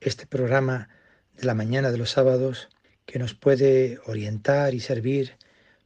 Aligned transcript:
este 0.00 0.26
programa 0.26 0.88
de 1.36 1.46
la 1.46 1.54
mañana 1.54 1.90
de 1.90 1.98
los 1.98 2.10
sábados 2.10 2.68
que 3.06 3.18
nos 3.18 3.34
puede 3.34 3.98
orientar 4.06 4.74
y 4.74 4.80
servir 4.80 5.36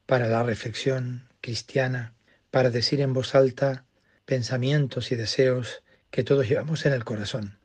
para 0.06 0.28
la 0.28 0.42
reflexión 0.42 1.28
cristiana, 1.40 2.14
para 2.50 2.70
decir 2.70 3.00
en 3.00 3.12
voz 3.12 3.34
alta 3.34 3.84
pensamientos 4.24 5.12
y 5.12 5.16
deseos 5.16 5.82
que 6.10 6.24
todos 6.24 6.48
llevamos 6.48 6.84
en 6.86 6.92
el 6.92 7.04
corazón. 7.04 7.58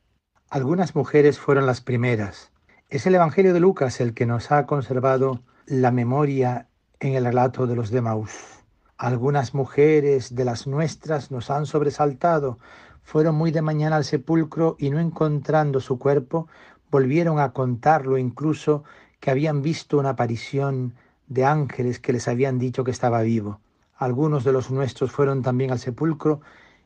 Algunas 0.48 0.94
mujeres 0.94 1.38
fueron 1.38 1.66
las 1.66 1.80
primeras. 1.80 2.50
Es 2.88 3.06
el 3.06 3.14
Evangelio 3.14 3.52
de 3.52 3.60
Lucas 3.60 4.00
el 4.00 4.14
que 4.14 4.24
nos 4.24 4.50
ha 4.50 4.64
conservado 4.64 5.42
la 5.66 5.90
memoria 5.90 6.68
en 7.00 7.14
el 7.14 7.24
relato 7.24 7.66
de 7.66 7.76
los 7.76 7.90
de 7.90 8.00
Maús. 8.00 8.30
Algunas 8.96 9.54
mujeres 9.54 10.34
de 10.34 10.44
las 10.44 10.66
nuestras 10.66 11.30
nos 11.30 11.50
han 11.50 11.66
sobresaltado. 11.66 12.58
Fueron 13.08 13.36
muy 13.36 13.52
de 13.52 13.62
mañana 13.62 13.96
al 13.96 14.04
sepulcro 14.04 14.76
y 14.78 14.90
no 14.90 15.00
encontrando 15.00 15.80
su 15.80 15.98
cuerpo, 15.98 16.46
volvieron 16.90 17.40
a 17.40 17.54
contarlo 17.54 18.18
incluso 18.18 18.84
que 19.18 19.30
habían 19.30 19.62
visto 19.62 19.96
una 19.96 20.10
aparición 20.10 20.92
de 21.26 21.46
ángeles 21.46 22.00
que 22.00 22.12
les 22.12 22.28
habían 22.28 22.58
dicho 22.58 22.84
que 22.84 22.90
estaba 22.90 23.22
vivo. 23.22 23.60
Algunos 23.96 24.44
de 24.44 24.52
los 24.52 24.70
nuestros 24.70 25.10
fueron 25.10 25.40
también 25.40 25.70
al 25.70 25.78
sepulcro 25.78 26.42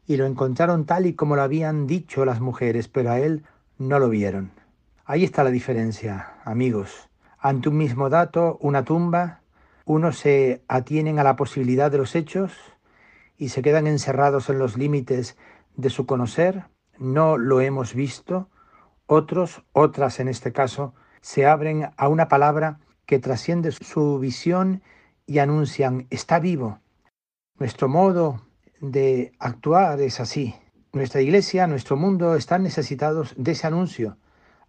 y 0.06 0.16
lo 0.16 0.24
encontraron 0.26 0.84
tal 0.84 1.06
y 1.06 1.14
como 1.14 1.34
lo 1.34 1.42
habían 1.42 1.88
dicho 1.88 2.24
las 2.24 2.40
mujeres, 2.40 2.86
pero 2.86 3.10
a 3.10 3.18
él 3.18 3.42
no 3.78 3.98
lo 3.98 4.08
vieron. 4.08 4.52
Ahí 5.04 5.24
está 5.24 5.42
la 5.42 5.50
diferencia, 5.50 6.34
amigos. 6.44 7.08
Ante 7.40 7.68
un 7.68 7.78
mismo 7.78 8.10
dato, 8.10 8.58
una 8.60 8.84
tumba, 8.84 9.40
unos 9.86 10.18
se 10.20 10.62
atienen 10.68 11.18
a 11.18 11.24
la 11.24 11.34
posibilidad 11.34 11.90
de 11.90 11.98
los 11.98 12.14
hechos 12.14 12.52
y 13.38 13.48
se 13.48 13.60
quedan 13.60 13.88
encerrados 13.88 14.50
en 14.50 14.60
los 14.60 14.76
límites 14.76 15.36
de 15.76 15.90
su 15.90 16.06
conocer, 16.06 16.64
no 16.98 17.38
lo 17.38 17.60
hemos 17.60 17.94
visto. 17.94 18.48
Otros, 19.06 19.62
otras 19.72 20.20
en 20.20 20.28
este 20.28 20.52
caso, 20.52 20.94
se 21.20 21.46
abren 21.46 21.90
a 21.96 22.08
una 22.08 22.28
palabra 22.28 22.80
que 23.06 23.18
trasciende 23.18 23.72
su 23.72 24.18
visión 24.18 24.82
y 25.26 25.38
anuncian, 25.38 26.06
está 26.10 26.38
vivo. 26.38 26.80
Nuestro 27.58 27.88
modo 27.88 28.42
de 28.80 29.32
actuar 29.38 30.00
es 30.00 30.20
así. 30.20 30.54
Nuestra 30.92 31.20
iglesia, 31.20 31.66
nuestro 31.66 31.96
mundo 31.96 32.34
están 32.34 32.62
necesitados 32.62 33.34
de 33.36 33.52
ese 33.52 33.66
anuncio, 33.66 34.18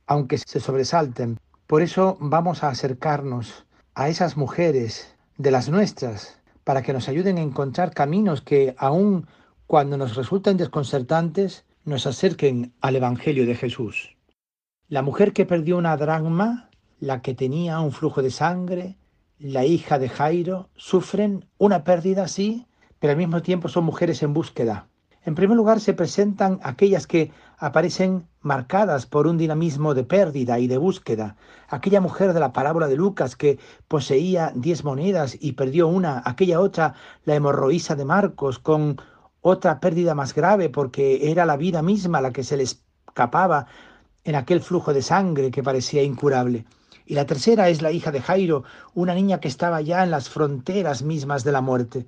aunque 0.05 0.37
se 0.37 0.59
sobresalten. 0.59 1.39
Por 1.67 1.81
eso 1.81 2.17
vamos 2.19 2.63
a 2.63 2.69
acercarnos 2.69 3.65
a 3.95 4.09
esas 4.09 4.37
mujeres 4.37 5.15
de 5.37 5.51
las 5.51 5.69
nuestras 5.69 6.39
para 6.63 6.81
que 6.81 6.93
nos 6.93 7.09
ayuden 7.09 7.37
a 7.37 7.41
encontrar 7.41 7.93
caminos 7.93 8.41
que 8.41 8.75
aun 8.77 9.27
cuando 9.67 9.97
nos 9.97 10.15
resulten 10.15 10.57
desconcertantes 10.57 11.65
nos 11.85 12.05
acerquen 12.07 12.73
al 12.81 12.95
Evangelio 12.95 13.45
de 13.45 13.55
Jesús. 13.55 14.15
La 14.87 15.01
mujer 15.01 15.33
que 15.33 15.45
perdió 15.45 15.77
una 15.77 15.97
dragma, 15.97 16.69
la 16.99 17.21
que 17.21 17.33
tenía 17.33 17.79
un 17.79 17.91
flujo 17.91 18.21
de 18.21 18.31
sangre, 18.31 18.97
la 19.39 19.65
hija 19.65 19.99
de 19.99 20.09
Jairo, 20.09 20.69
sufren 20.75 21.45
una 21.57 21.83
pérdida, 21.83 22.27
sí, 22.27 22.67
pero 22.99 23.11
al 23.11 23.17
mismo 23.17 23.41
tiempo 23.41 23.67
son 23.67 23.83
mujeres 23.83 24.23
en 24.23 24.33
búsqueda. 24.33 24.87
En 25.25 25.35
primer 25.35 25.55
lugar 25.55 25.79
se 25.79 25.93
presentan 25.93 26.59
aquellas 26.63 27.07
que 27.07 27.31
aparecen 27.57 28.27
marcadas 28.41 29.05
por 29.05 29.25
un 29.25 29.37
dinamismo 29.37 29.93
de 29.93 30.03
pérdida 30.03 30.59
y 30.59 30.67
de 30.67 30.77
búsqueda. 30.77 31.37
Aquella 31.69 32.01
mujer 32.01 32.33
de 32.33 32.41
la 32.41 32.51
parábola 32.51 32.87
de 32.87 32.97
Lucas 32.97 33.37
que 33.37 33.57
poseía 33.87 34.51
diez 34.53 34.83
monedas 34.83 35.37
y 35.39 35.53
perdió 35.53 35.87
una, 35.87 36.21
aquella 36.25 36.59
otra, 36.59 36.95
la 37.23 37.35
hemorroísa 37.35 37.95
de 37.95 38.03
Marcos, 38.03 38.59
con 38.59 38.97
otra 39.43 39.79
pérdida 39.79 40.15
más 40.15 40.33
grave 40.33 40.69
porque 40.69 41.29
era 41.29 41.45
la 41.45 41.57
vida 41.57 41.83
misma 41.83 42.21
la 42.21 42.31
que 42.31 42.43
se 42.43 42.57
le 42.57 42.63
escapaba 42.63 43.67
en 44.23 44.35
aquel 44.35 44.61
flujo 44.61 44.93
de 44.93 45.01
sangre 45.01 45.51
que 45.51 45.61
parecía 45.61 46.01
incurable. 46.01 46.65
Y 47.05 47.15
la 47.15 47.25
tercera 47.25 47.67
es 47.67 47.81
la 47.81 47.91
hija 47.91 48.11
de 48.11 48.21
Jairo, 48.21 48.63
una 48.95 49.13
niña 49.13 49.41
que 49.41 49.49
estaba 49.49 49.81
ya 49.81 50.01
en 50.03 50.11
las 50.11 50.29
fronteras 50.29 51.03
mismas 51.03 51.43
de 51.43 51.51
la 51.51 51.59
muerte. 51.59 52.05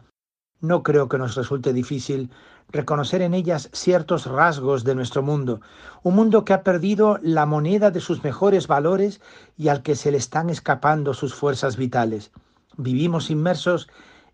No 0.62 0.82
creo 0.82 1.10
que 1.10 1.18
nos 1.18 1.36
resulte 1.36 1.74
difícil 1.74 2.32
reconocer 2.70 3.22
en 3.22 3.34
ellas 3.34 3.70
ciertos 3.74 4.26
rasgos 4.26 4.86
de 4.86 4.96
nuestro 4.96 5.22
mundo, 5.22 5.60
un 6.04 6.16
mundo 6.16 6.46
que 6.46 6.54
ha 6.54 6.64
perdido 6.64 7.20
la 7.22 7.46
moneda 7.46 7.92
de 7.92 8.00
sus 8.00 8.24
mejores 8.24 8.68
valores 8.68 9.20
y 9.58 9.68
al 9.68 9.84
que 9.84 9.96
se 9.96 10.10
le 10.10 10.18
están 10.18 10.50
escapando 10.50 11.14
sus 11.14 11.36
fuerzas 11.36 11.76
vitales. 11.76 12.32
Vivimos 12.78 13.30
inmersos 13.30 13.90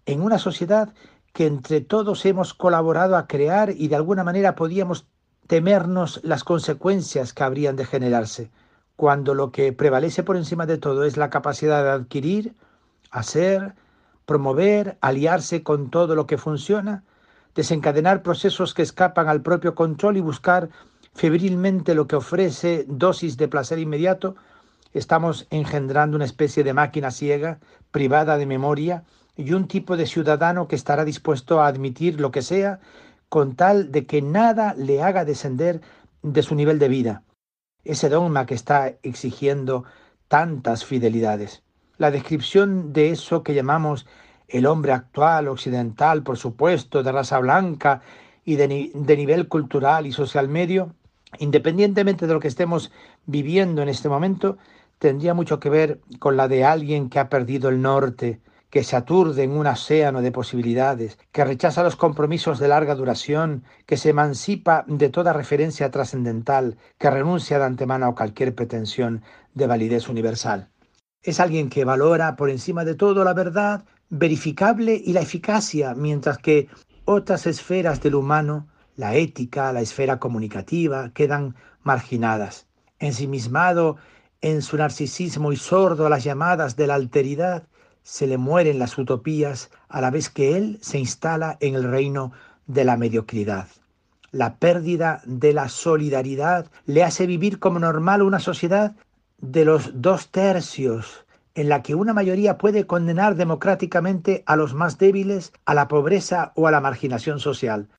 en 0.05 0.21
una 0.21 0.37
sociedad 0.37 0.93
que 1.33 1.47
entre 1.47 1.81
todos 1.81 2.25
hemos 2.25 2.53
colaborado 2.53 3.15
a 3.15 3.27
crear 3.27 3.71
y 3.71 3.87
de 3.87 3.95
alguna 3.95 4.23
manera 4.23 4.55
podíamos 4.55 5.05
temernos 5.47 6.19
las 6.23 6.43
consecuencias 6.43 7.33
que 7.33 7.43
habrían 7.43 7.75
de 7.75 7.85
generarse, 7.85 8.51
cuando 8.95 9.33
lo 9.33 9.51
que 9.51 9.73
prevalece 9.73 10.23
por 10.23 10.37
encima 10.37 10.65
de 10.65 10.77
todo 10.77 11.03
es 11.03 11.17
la 11.17 11.29
capacidad 11.29 11.83
de 11.83 11.89
adquirir, 11.89 12.55
hacer, 13.09 13.75
promover, 14.25 14.97
aliarse 15.01 15.63
con 15.63 15.89
todo 15.89 16.15
lo 16.15 16.27
que 16.27 16.37
funciona, 16.37 17.03
desencadenar 17.55 18.23
procesos 18.23 18.73
que 18.73 18.81
escapan 18.81 19.27
al 19.27 19.41
propio 19.41 19.75
control 19.75 20.17
y 20.17 20.21
buscar 20.21 20.69
febrilmente 21.13 21.95
lo 21.95 22.07
que 22.07 22.15
ofrece 22.15 22.85
dosis 22.87 23.37
de 23.37 23.47
placer 23.47 23.79
inmediato, 23.79 24.35
estamos 24.93 25.47
engendrando 25.49 26.15
una 26.15 26.25
especie 26.25 26.63
de 26.63 26.73
máquina 26.73 27.11
ciega, 27.11 27.59
privada 27.91 28.37
de 28.37 28.45
memoria, 28.45 29.03
y 29.41 29.53
un 29.53 29.67
tipo 29.67 29.97
de 29.97 30.05
ciudadano 30.05 30.67
que 30.67 30.75
estará 30.75 31.03
dispuesto 31.03 31.61
a 31.61 31.67
admitir 31.67 32.19
lo 32.19 32.31
que 32.31 32.41
sea 32.41 32.79
con 33.29 33.55
tal 33.55 33.91
de 33.91 34.05
que 34.05 34.21
nada 34.21 34.73
le 34.75 35.01
haga 35.01 35.25
descender 35.25 35.81
de 36.21 36.43
su 36.43 36.55
nivel 36.55 36.79
de 36.79 36.89
vida. 36.89 37.23
Ese 37.83 38.09
dogma 38.09 38.45
que 38.45 38.53
está 38.53 38.93
exigiendo 39.03 39.85
tantas 40.27 40.85
fidelidades. 40.85 41.63
La 41.97 42.11
descripción 42.11 42.93
de 42.93 43.09
eso 43.09 43.43
que 43.43 43.53
llamamos 43.53 44.05
el 44.47 44.65
hombre 44.65 44.91
actual, 44.91 45.47
occidental, 45.47 46.23
por 46.23 46.37
supuesto, 46.37 47.03
de 47.03 47.11
raza 47.11 47.39
blanca 47.39 48.01
y 48.43 48.55
de, 48.55 48.91
de, 48.93 49.17
nivel 49.17 49.47
cultural 49.47 50.05
y 50.05 50.11
social 50.11 50.47
medio, 50.47 50.93
independientemente 51.39 52.27
de 52.27 52.33
lo 52.33 52.39
que 52.39 52.47
estemos 52.47 52.91
viviendo 53.25 53.81
en 53.81 53.89
este 53.89 54.09
momento, 54.09 54.57
tendría 54.99 55.33
mucho 55.33 55.59
que 55.59 55.69
ver 55.69 56.01
con 56.19 56.37
la 56.37 56.47
de 56.47 56.65
alguien 56.65 57.09
que 57.09 57.19
ha 57.19 57.29
perdido 57.29 57.69
el 57.69 57.81
norte, 57.81 58.41
que 58.71 58.83
se 58.83 58.95
aturde 58.95 59.43
en 59.43 59.51
un 59.51 59.67
océano 59.67 60.21
de 60.21 60.31
posibilidades, 60.31 61.19
que 61.31 61.43
rechaza 61.43 61.83
los 61.83 61.97
compromisos 61.97 62.57
de 62.57 62.69
larga 62.69 62.95
duración, 62.95 63.63
que 63.85 63.97
se 63.97 64.09
emancipa 64.09 64.85
de 64.87 65.09
toda 65.09 65.33
referencia 65.33 65.91
trascendental, 65.91 66.77
que 66.97 67.11
renuncia 67.11 67.59
de 67.59 67.65
antemano 67.65 68.07
a 68.07 68.15
cualquier 68.15 68.55
pretensión 68.55 69.23
de 69.53 69.67
validez 69.67 70.07
universal. 70.07 70.69
Es 71.21 71.41
alguien 71.41 71.69
que 71.69 71.85
valora 71.85 72.37
por 72.37 72.49
encima 72.49 72.85
de 72.85 72.95
todo 72.95 73.25
la 73.25 73.33
verdad, 73.33 73.83
verificable 74.09 74.99
y 75.03 75.11
la 75.11 75.21
eficacia, 75.21 75.93
mientras 75.93 76.37
que 76.37 76.69
otras 77.03 77.45
esferas 77.47 78.01
del 78.01 78.15
humano, 78.15 78.69
la 78.95 79.15
ética, 79.15 79.73
la 79.73 79.81
esfera 79.81 80.17
comunicativa, 80.17 81.11
quedan 81.13 81.55
marginadas. 81.83 82.67
Ensimismado 82.99 83.97
en 84.39 84.61
su 84.61 84.77
narcisismo 84.77 85.51
y 85.51 85.57
sordo 85.57 86.05
a 86.05 86.09
las 86.09 86.23
llamadas 86.23 86.75
de 86.75 86.87
la 86.87 86.95
alteridad, 86.95 87.67
se 88.03 88.27
le 88.27 88.37
mueren 88.37 88.79
las 88.79 88.97
utopías 88.97 89.69
a 89.89 90.01
la 90.01 90.09
vez 90.09 90.29
que 90.29 90.57
él 90.57 90.77
se 90.81 90.99
instala 90.99 91.57
en 91.59 91.75
el 91.75 91.83
reino 91.83 92.31
de 92.67 92.85
la 92.85 92.97
mediocridad. 92.97 93.67
La 94.31 94.55
pérdida 94.55 95.21
de 95.25 95.53
la 95.53 95.69
solidaridad 95.69 96.67
le 96.85 97.03
hace 97.03 97.25
vivir 97.25 97.59
como 97.59 97.79
normal 97.79 98.21
una 98.21 98.39
sociedad 98.39 98.95
de 99.39 99.65
los 99.65 100.01
dos 100.01 100.29
tercios, 100.29 101.25
en 101.53 101.67
la 101.67 101.81
que 101.81 101.95
una 101.95 102.13
mayoría 102.13 102.57
puede 102.57 102.87
condenar 102.87 103.35
democráticamente 103.35 104.43
a 104.45 104.55
los 104.55 104.73
más 104.73 104.97
débiles 104.97 105.51
a 105.65 105.73
la 105.73 105.87
pobreza 105.87 106.53
o 106.55 106.67
a 106.67 106.71
la 106.71 106.79
marginación 106.79 107.39
social. 107.39 107.89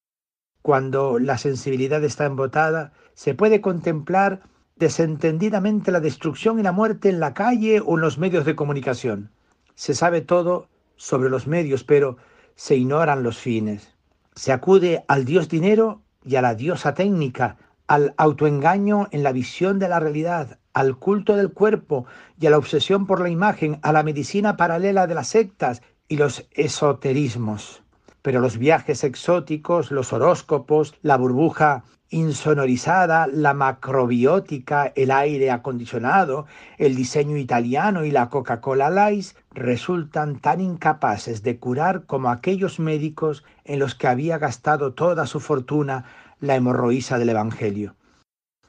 Cuando 0.63 1.19
la 1.19 1.37
sensibilidad 1.39 2.03
está 2.03 2.25
embotada, 2.25 2.93
se 3.15 3.35
puede 3.35 3.61
contemplar 3.61 4.41
desentendidamente 4.77 5.93
la 5.93 6.01
destrucción 6.01 6.59
y 6.59 6.63
la 6.63 6.73
muerte 6.73 7.11
en 7.11 7.21
la 7.21 7.35
calle 7.35 7.81
o 7.85 7.97
en 7.97 8.01
los 8.01 8.17
medios 8.17 8.45
de 8.45 8.57
comunicación. 8.57 9.31
Se 9.75 9.95
sabe 9.95 10.21
todo 10.21 10.69
sobre 10.97 11.31
los 11.31 11.47
medios, 11.47 11.85
pero 11.85 12.17
se 12.55 12.77
ignoran 12.77 13.23
los 13.23 13.39
fines. 13.39 13.97
Se 14.35 14.53
acude 14.53 15.05
al 15.09 15.25
dios 15.25 15.49
dinero 15.49 16.03
y 16.25 16.37
a 16.37 16.43
la 16.43 16.55
diosa 16.55 16.95
técnica, 16.95 17.57
al 17.87 18.15
autoengaño 18.17 19.09
en 19.11 19.23
la 19.23 19.33
visión 19.33 19.79
de 19.79 19.89
la 19.89 20.01
realidad, 20.01 20.59
al 20.73 20.97
culto 20.97 21.37
del 21.37 21.53
cuerpo 21.53 22.07
y 22.41 22.47
a 22.47 22.51
la 22.51 22.59
obsesión 22.59 23.07
por 23.07 23.21
la 23.21 23.29
imagen, 23.29 23.79
a 23.83 23.93
la 23.93 24.03
medicina 24.03 24.57
paralela 24.57 25.07
de 25.07 25.15
las 25.15 25.29
sectas 25.29 25.83
y 26.09 26.17
los 26.17 26.47
esoterismos. 26.53 27.83
Pero 28.23 28.41
los 28.41 28.57
viajes 28.57 29.05
exóticos, 29.05 29.91
los 29.91 30.13
horóscopos, 30.13 30.95
la 31.03 31.17
burbuja 31.17 31.85
insonorizada, 32.13 33.27
la 33.27 33.55
macrobiótica, 33.55 34.93
el 34.95 35.11
aire 35.11 35.51
acondicionado, 35.51 36.47
el 36.79 36.95
diseño 36.95 37.39
italiano 37.39 38.05
y 38.05 38.11
la 38.11 38.29
Coca-Cola 38.29 38.91
Light 38.91 39.27
resultan 39.51 40.39
tan 40.39 40.61
incapaces 40.61 41.43
de 41.43 41.59
curar 41.59 42.05
como 42.05 42.31
aquellos 42.31 42.79
médicos 42.79 43.45
en 43.65 43.79
los 43.79 43.95
que 43.95 44.09
había 44.09 44.39
gastado 44.39 44.93
toda 44.93 45.27
su 45.27 45.41
fortuna 45.41 46.05
la 46.39 46.55
hemorroísa 46.55 47.19
del 47.19 47.31
Evangelio. 47.31 47.97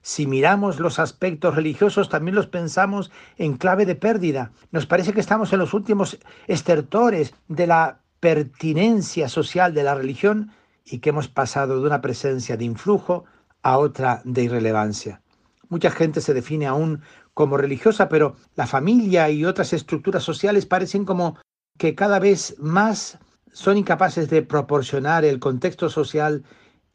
Si 0.01 0.25
miramos 0.25 0.79
los 0.79 0.99
aspectos 0.99 1.55
religiosos, 1.55 2.09
también 2.09 2.35
los 2.35 2.47
pensamos 2.47 3.11
en 3.37 3.57
clave 3.57 3.85
de 3.85 3.95
pérdida. 3.95 4.51
Nos 4.71 4.85
parece 4.85 5.13
que 5.13 5.19
estamos 5.19 5.51
en 5.53 5.59
los 5.59 5.73
últimos 5.73 6.17
estertores 6.47 7.33
de 7.47 7.67
la 7.67 7.99
pertinencia 8.19 9.27
social 9.27 9.73
de 9.73 9.83
la 9.83 9.95
religión 9.95 10.51
y 10.85 10.99
que 10.99 11.09
hemos 11.09 11.27
pasado 11.27 11.79
de 11.79 11.87
una 11.87 12.01
presencia 12.01 12.57
de 12.57 12.65
influjo 12.65 13.25
a 13.61 13.77
otra 13.77 14.21
de 14.25 14.43
irrelevancia. 14.43 15.21
Mucha 15.69 15.91
gente 15.91 16.21
se 16.21 16.33
define 16.33 16.67
aún 16.67 17.01
como 17.33 17.57
religiosa, 17.57 18.09
pero 18.09 18.35
la 18.55 18.67
familia 18.67 19.29
y 19.29 19.45
otras 19.45 19.73
estructuras 19.73 20.23
sociales 20.23 20.65
parecen 20.65 21.05
como 21.05 21.37
que 21.77 21.95
cada 21.95 22.19
vez 22.19 22.55
más 22.59 23.17
son 23.51 23.77
incapaces 23.77 24.29
de 24.29 24.41
proporcionar 24.41 25.25
el 25.25 25.39
contexto 25.39 25.89
social 25.89 26.43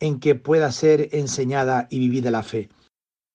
en 0.01 0.21
que 0.21 0.35
pueda 0.35 0.71
ser 0.71 1.09
enseñada 1.13 1.89
y 1.91 1.99
vivida 1.99 2.31
la 2.31 2.43
fe. 2.43 2.69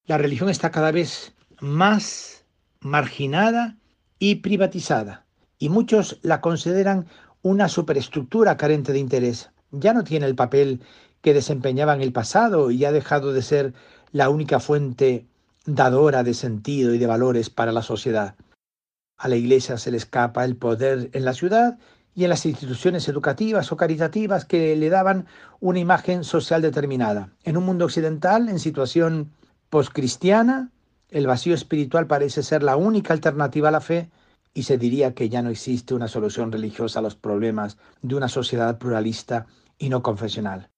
La 0.06 0.18
religión 0.18 0.50
está 0.50 0.72
cada 0.72 0.92
vez 0.92 1.34
más 1.60 2.46
marginada 2.80 3.78
y 4.20 4.36
privatizada, 4.36 5.26
y 5.58 5.70
muchos 5.70 6.20
la 6.22 6.42
consideran 6.42 7.08
una 7.42 7.68
superestructura 7.68 8.58
carente 8.58 8.94
de 8.94 9.00
interés. 9.00 9.53
Ya 9.74 9.94
no 9.94 10.04
tiene 10.04 10.28
el 10.28 10.36
papel 10.36 10.82
que 11.22 11.34
desempeñaba 11.34 11.96
en 11.96 12.02
el 12.02 12.14
pasado 12.14 12.70
y 12.70 12.86
ha 12.86 12.92
dejado 12.92 13.34
de 13.34 13.42
ser 13.42 13.74
la 14.12 14.30
única 14.30 14.60
fuente 14.60 15.26
dadora 15.66 16.24
de 16.24 16.36
sentido 16.36 16.94
y 16.94 17.00
de 17.00 17.08
valores 17.08 17.50
para 17.50 17.72
la 17.72 17.82
sociedad. 17.82 18.36
A 19.18 19.28
la 19.28 19.36
Iglesia 19.36 19.78
se 19.78 19.90
le 19.90 19.98
escapa 19.98 20.46
el 20.46 20.56
poder 20.56 21.10
en 21.14 21.26
la 21.26 21.34
ciudad 21.34 21.80
y 22.14 22.24
en 22.24 22.30
las 22.30 22.46
instituciones 22.46 23.08
educativas 23.08 23.72
o 23.72 23.78
caritativas 23.78 24.46
que 24.46 24.76
le 24.76 24.90
daban 24.90 25.26
una 25.60 25.80
imagen 25.80 26.24
social 26.24 26.62
determinada. 26.62 27.30
En 27.44 27.58
un 27.58 27.66
mundo 27.66 27.86
occidental, 27.86 28.50
en 28.50 28.60
situación 28.60 29.32
poscristiana, 29.72 30.70
el 31.10 31.26
vacío 31.26 31.56
espiritual 31.56 32.06
parece 32.06 32.44
ser 32.44 32.62
la 32.62 32.76
única 32.76 33.14
alternativa 33.14 33.70
a 33.70 33.72
la 33.72 33.82
fe 33.82 34.12
y 34.54 34.64
se 34.64 34.78
diría 34.78 35.16
que 35.16 35.30
ya 35.30 35.42
no 35.42 35.50
existe 35.50 35.96
una 35.96 36.08
solución 36.08 36.52
religiosa 36.52 37.00
a 37.00 37.02
los 37.02 37.16
problemas 37.16 37.78
de 38.04 38.14
una 38.14 38.28
sociedad 38.28 38.78
pluralista 38.78 39.48
y 39.78 39.90
no 39.90 40.02
confesional. 40.02 40.70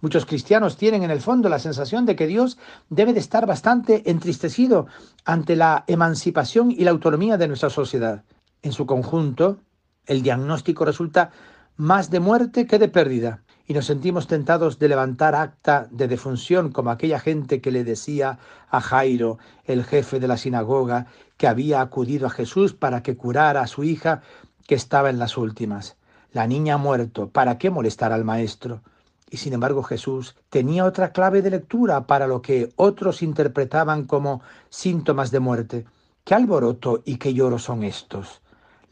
Muchos 0.00 0.26
cristianos 0.26 0.76
tienen 0.76 1.02
en 1.02 1.10
el 1.10 1.20
fondo 1.20 1.48
la 1.48 1.58
sensación 1.58 2.04
de 2.04 2.14
que 2.14 2.26
Dios 2.26 2.58
debe 2.90 3.14
de 3.14 3.20
estar 3.20 3.46
bastante 3.46 4.10
entristecido 4.10 4.86
ante 5.24 5.56
la 5.56 5.84
emancipación 5.86 6.70
y 6.70 6.84
la 6.84 6.90
autonomía 6.90 7.38
de 7.38 7.48
nuestra 7.48 7.70
sociedad. 7.70 8.24
En 8.60 8.72
su 8.72 8.84
conjunto, 8.84 9.60
el 10.06 10.22
diagnóstico 10.22 10.84
resulta 10.84 11.30
más 11.76 12.10
de 12.10 12.20
muerte 12.20 12.66
que 12.66 12.78
de 12.78 12.88
pérdida 12.88 13.42
y 13.66 13.72
nos 13.72 13.86
sentimos 13.86 14.26
tentados 14.26 14.78
de 14.78 14.88
levantar 14.88 15.34
acta 15.34 15.88
de 15.90 16.06
defunción 16.06 16.70
como 16.70 16.90
aquella 16.90 17.18
gente 17.18 17.60
que 17.60 17.70
le 17.70 17.82
decía 17.82 18.38
a 18.68 18.80
Jairo, 18.80 19.38
el 19.64 19.84
jefe 19.84 20.20
de 20.20 20.28
la 20.28 20.36
sinagoga, 20.36 21.06
que 21.38 21.48
había 21.48 21.80
acudido 21.80 22.26
a 22.26 22.30
Jesús 22.30 22.74
para 22.74 23.02
que 23.02 23.16
curara 23.16 23.62
a 23.62 23.66
su 23.66 23.84
hija 23.84 24.20
que 24.66 24.74
estaba 24.74 25.08
en 25.08 25.18
las 25.18 25.38
últimas. 25.38 25.96
La 26.34 26.46
niña 26.46 26.74
ha 26.74 26.76
muerto, 26.76 27.30
¿para 27.30 27.56
qué 27.56 27.70
molestar 27.70 28.12
al 28.12 28.24
maestro? 28.24 28.82
Y 29.30 29.38
sin 29.38 29.54
embargo 29.54 29.82
Jesús 29.82 30.36
tenía 30.50 30.84
otra 30.84 31.12
clave 31.12 31.40
de 31.40 31.50
lectura 31.50 32.06
para 32.06 32.26
lo 32.26 32.42
que 32.42 32.68
otros 32.76 33.22
interpretaban 33.22 34.04
como 34.04 34.42
síntomas 34.68 35.30
de 35.30 35.40
muerte. 35.40 35.86
¿Qué 36.24 36.34
alboroto 36.34 37.02
y 37.06 37.16
qué 37.16 37.32
lloro 37.32 37.58
son 37.58 37.84
estos? 37.84 38.42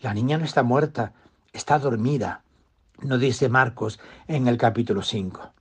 La 0.00 0.14
niña 0.14 0.38
no 0.38 0.46
está 0.46 0.62
muerta, 0.62 1.12
está 1.52 1.78
dormida 1.78 2.42
nos 3.02 3.20
dice 3.20 3.48
Marcos 3.48 3.98
en 4.28 4.48
el 4.48 4.56
capítulo 4.56 5.02
5. 5.02 5.52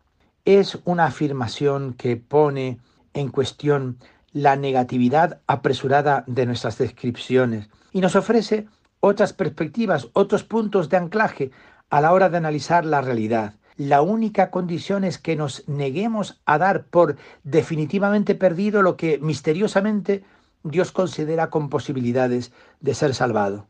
Es 0.45 0.79
una 0.85 1.05
afirmación 1.05 1.93
que 1.93 2.17
pone 2.17 2.79
en 3.13 3.29
cuestión 3.29 3.97
la 4.31 4.55
negatividad 4.55 5.41
apresurada 5.47 6.23
de 6.27 6.45
nuestras 6.45 6.77
descripciones 6.77 7.69
y 7.91 8.01
nos 8.01 8.15
ofrece 8.15 8.67
otras 8.99 9.33
perspectivas, 9.33 10.07
otros 10.13 10.43
puntos 10.43 10.89
de 10.89 10.97
anclaje 10.97 11.51
a 11.91 12.01
la 12.01 12.13
hora 12.13 12.29
de 12.29 12.37
analizar 12.37 12.85
la 12.85 13.01
realidad. 13.01 13.55
La 13.75 14.01
única 14.01 14.49
condición 14.49 15.03
es 15.03 15.17
que 15.17 15.35
nos 15.35 15.67
neguemos 15.67 16.41
a 16.45 16.57
dar 16.57 16.85
por 16.85 17.17
definitivamente 17.43 18.33
perdido 18.33 18.81
lo 18.81 18.95
que 18.97 19.19
misteriosamente 19.19 20.23
Dios 20.63 20.91
considera 20.91 21.49
con 21.49 21.69
posibilidades 21.69 22.53
de 22.79 22.93
ser 22.93 23.13
salvado. 23.13 23.67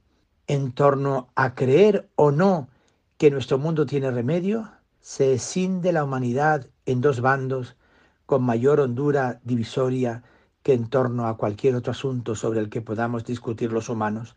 En 0.47 0.71
torno 0.71 1.29
a 1.35 1.55
creer 1.55 2.09
o 2.15 2.31
no 2.31 2.69
que 3.17 3.31
nuestro 3.31 3.57
mundo 3.57 3.85
tiene 3.85 4.11
remedio, 4.11 4.69
se 4.99 5.33
escinde 5.33 5.91
la 5.91 6.03
humanidad 6.03 6.67
en 6.85 7.01
dos 7.01 7.21
bandos 7.21 7.75
con 8.27 8.43
mayor 8.43 8.79
hondura 8.79 9.39
divisoria 9.43 10.23
que 10.61 10.73
en 10.73 10.89
torno 10.89 11.27
a 11.27 11.37
cualquier 11.37 11.75
otro 11.75 11.91
asunto 11.91 12.35
sobre 12.35 12.59
el 12.59 12.69
que 12.69 12.81
podamos 12.81 13.25
discutir 13.25 13.71
los 13.71 13.89
humanos. 13.89 14.35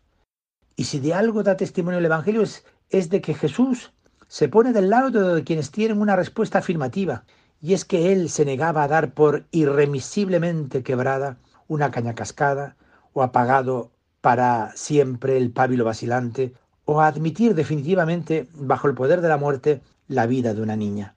Y 0.75 0.85
si 0.85 0.99
de 0.99 1.13
algo 1.13 1.43
da 1.43 1.55
testimonio 1.55 1.99
el 1.99 2.05
Evangelio 2.05 2.41
es, 2.41 2.65
es 2.89 3.09
de 3.09 3.21
que 3.21 3.33
Jesús 3.33 3.93
se 4.27 4.49
pone 4.49 4.73
del 4.73 4.89
lado 4.89 5.35
de 5.35 5.43
quienes 5.43 5.71
tienen 5.71 6.01
una 6.01 6.15
respuesta 6.15 6.59
afirmativa, 6.59 7.23
y 7.61 7.73
es 7.73 7.85
que 7.85 8.11
Él 8.11 8.29
se 8.29 8.45
negaba 8.45 8.83
a 8.83 8.87
dar 8.87 9.13
por 9.13 9.45
irremisiblemente 9.51 10.83
quebrada 10.83 11.37
una 11.67 11.91
caña 11.91 12.13
cascada 12.13 12.75
o 13.13 13.23
apagado 13.23 13.91
para 14.21 14.71
siempre 14.75 15.37
el 15.37 15.51
pábilo 15.51 15.85
vacilante 15.85 16.53
o 16.85 17.01
a 17.01 17.07
admitir 17.07 17.55
definitivamente 17.55 18.47
bajo 18.53 18.87
el 18.87 18.95
poder 18.95 19.21
de 19.21 19.29
la 19.29 19.37
muerte 19.37 19.81
la 20.07 20.25
vida 20.27 20.53
de 20.53 20.61
una 20.61 20.75
niña. 20.75 21.14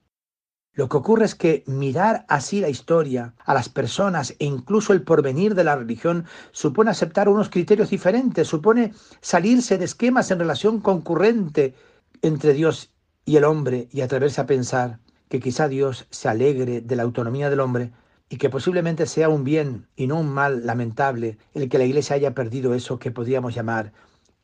Lo 0.73 0.87
que 0.87 0.97
ocurre 0.97 1.25
es 1.25 1.35
que 1.35 1.63
mirar 1.67 2.25
así 2.29 2.61
la 2.61 2.69
historia, 2.69 3.33
a 3.43 3.53
las 3.53 3.69
personas 3.69 4.35
e 4.39 4.45
incluso 4.45 4.93
el 4.93 5.01
porvenir 5.01 5.55
de 5.55 5.63
la 5.63 5.75
religión 5.75 6.25
supone 6.51 6.91
aceptar 6.91 7.27
unos 7.27 7.49
criterios 7.49 7.89
diferentes, 7.89 8.47
supone 8.47 8.93
salirse 9.19 9.77
de 9.77 9.85
esquemas 9.85 10.31
en 10.31 10.39
relación 10.39 10.79
concurrente 10.79 11.73
entre 12.21 12.53
Dios 12.53 12.91
y 13.25 13.37
el 13.37 13.43
hombre 13.43 13.89
y 13.91 14.01
atreverse 14.01 14.41
a 14.41 14.45
pensar 14.45 14.99
que 15.27 15.39
quizá 15.39 15.67
Dios 15.67 16.07
se 16.09 16.29
alegre 16.29 16.81
de 16.81 16.95
la 16.95 17.03
autonomía 17.03 17.49
del 17.49 17.59
hombre 17.59 17.91
y 18.29 18.37
que 18.37 18.49
posiblemente 18.49 19.05
sea 19.05 19.29
un 19.29 19.43
bien 19.43 19.87
y 19.95 20.07
no 20.07 20.19
un 20.19 20.29
mal 20.29 20.65
lamentable 20.65 21.37
el 21.53 21.67
que 21.67 21.77
la 21.77 21.85
Iglesia 21.85 22.15
haya 22.15 22.33
perdido 22.33 22.73
eso 22.73 22.99
que 22.99 23.11
podríamos 23.11 23.55
llamar 23.55 23.91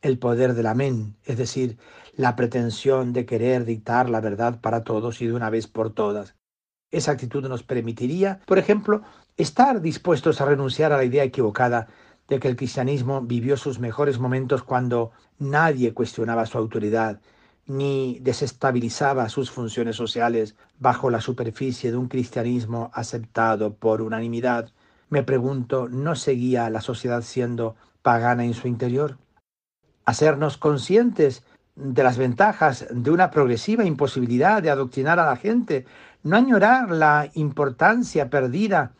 el 0.06 0.18
poder 0.18 0.54
del 0.54 0.66
amén, 0.66 1.16
es 1.24 1.36
decir, 1.36 1.78
la 2.14 2.36
pretensión 2.36 3.12
de 3.12 3.26
querer 3.26 3.64
dictar 3.64 4.08
la 4.08 4.20
verdad 4.20 4.60
para 4.60 4.82
todos 4.84 5.20
y 5.20 5.26
de 5.26 5.34
una 5.34 5.50
vez 5.50 5.66
por 5.66 5.92
todas. 5.92 6.34
Esa 6.90 7.12
actitud 7.12 7.46
nos 7.48 7.62
permitiría, 7.62 8.40
por 8.46 8.58
ejemplo, 8.58 9.02
estar 9.36 9.80
dispuestos 9.80 10.40
a 10.40 10.46
renunciar 10.46 10.92
a 10.92 10.96
la 10.96 11.04
idea 11.04 11.24
equivocada 11.24 11.88
de 12.28 12.40
que 12.40 12.48
el 12.48 12.56
cristianismo 12.56 13.20
vivió 13.20 13.56
sus 13.56 13.78
mejores 13.78 14.18
momentos 14.18 14.62
cuando 14.62 15.12
nadie 15.38 15.92
cuestionaba 15.92 16.46
su 16.46 16.58
autoridad 16.58 17.20
ni 17.66 18.20
desestabilizaba 18.20 19.28
sus 19.28 19.50
funciones 19.50 19.96
sociales 19.96 20.54
bajo 20.78 21.10
la 21.10 21.20
superficie 21.20 21.90
de 21.90 21.96
un 21.96 22.08
cristianismo 22.08 22.90
aceptado 22.94 23.74
por 23.74 24.02
unanimidad. 24.02 24.70
Me 25.08 25.22
pregunto, 25.22 25.88
¿no 25.88 26.14
seguía 26.14 26.70
la 26.70 26.80
sociedad 26.80 27.22
siendo 27.22 27.76
pagana 28.02 28.44
en 28.44 28.54
su 28.54 28.68
interior? 28.68 29.18
Hacernos 30.06 30.56
conscientes 30.56 31.42
de 31.74 32.02
las 32.02 32.16
ventajas 32.16 32.86
de 32.90 33.10
una 33.10 33.30
progresiva 33.30 33.84
imposibilidad 33.84 34.62
de 34.62 34.70
adoctrinar 34.70 35.20
a 35.20 35.26
la 35.26 35.36
gente, 35.36 35.84
no 36.22 36.36
añorar 36.36 36.90
la 36.90 37.28
importancia 37.34 38.30
perdida 38.30 38.92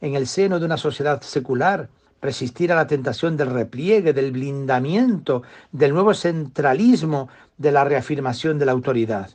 en 0.00 0.16
el 0.16 0.26
seno 0.26 0.58
de 0.58 0.66
una 0.66 0.76
sociedad 0.76 1.22
secular, 1.22 1.88
resistir 2.20 2.72
a 2.72 2.76
la 2.76 2.86
tentación 2.86 3.36
del 3.36 3.50
repliegue, 3.50 4.12
del 4.12 4.32
blindamiento, 4.32 5.42
del 5.70 5.92
nuevo 5.92 6.14
centralismo, 6.14 7.28
de 7.56 7.70
la 7.70 7.84
reafirmación 7.84 8.58
de 8.58 8.66
la 8.66 8.72
autoridad. 8.72 9.30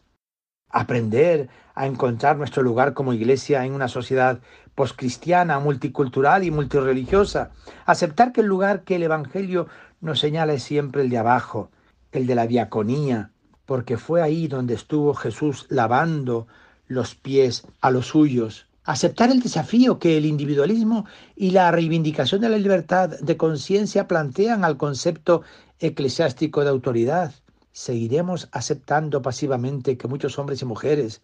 Aprender 0.70 1.50
a 1.74 1.86
encontrar 1.86 2.38
nuestro 2.38 2.62
lugar 2.62 2.94
como 2.94 3.14
iglesia 3.14 3.66
en 3.66 3.74
una 3.74 3.88
sociedad 3.88 4.40
poscristiana, 4.76 5.60
multicultural 5.60 6.44
y 6.44 6.52
multireligiosa. 6.52 7.52
Aceptar 7.86 8.32
que 8.32 8.42
el 8.42 8.48
lugar 8.48 8.84
que 8.84 8.96
el 8.96 9.04
Evangelio 9.04 9.68
nos 10.02 10.20
señala 10.20 10.58
siempre 10.60 11.02
el 11.02 11.10
de 11.10 11.18
abajo, 11.18 11.72
el 12.12 12.26
de 12.28 12.36
la 12.36 12.48
diaconía, 12.48 13.32
porque 13.66 13.98
fue 13.98 14.22
ahí 14.22 14.48
donde 14.48 14.74
estuvo 14.74 15.14
Jesús 15.14 15.66
lavando 15.70 16.48
los 16.88 17.16
pies 17.16 17.68
a 17.82 17.92
los 17.92 18.08
suyos. 18.08 18.68
Aceptar 18.84 19.30
el 19.30 19.42
desafío 19.42 20.00
que 20.00 20.18
el 20.18 20.26
individualismo 20.26 21.06
y 21.36 21.52
la 21.52 21.70
reivindicación 21.70 22.42
de 22.42 22.50
la 22.50 22.58
libertad 22.58 23.10
de 23.20 23.38
conciencia 23.38 24.08
plantean 24.08 24.66
al 24.66 24.78
concepto 24.78 25.44
eclesiástico 25.80 26.64
de 26.64 26.70
autoridad. 26.70 27.34
Seguiremos 27.72 28.50
aceptando 28.52 29.22
pasivamente 29.22 29.98
que 29.98 30.08
muchos 30.08 30.40
hombres 30.40 30.62
y 30.62 30.66
mujeres 30.66 31.22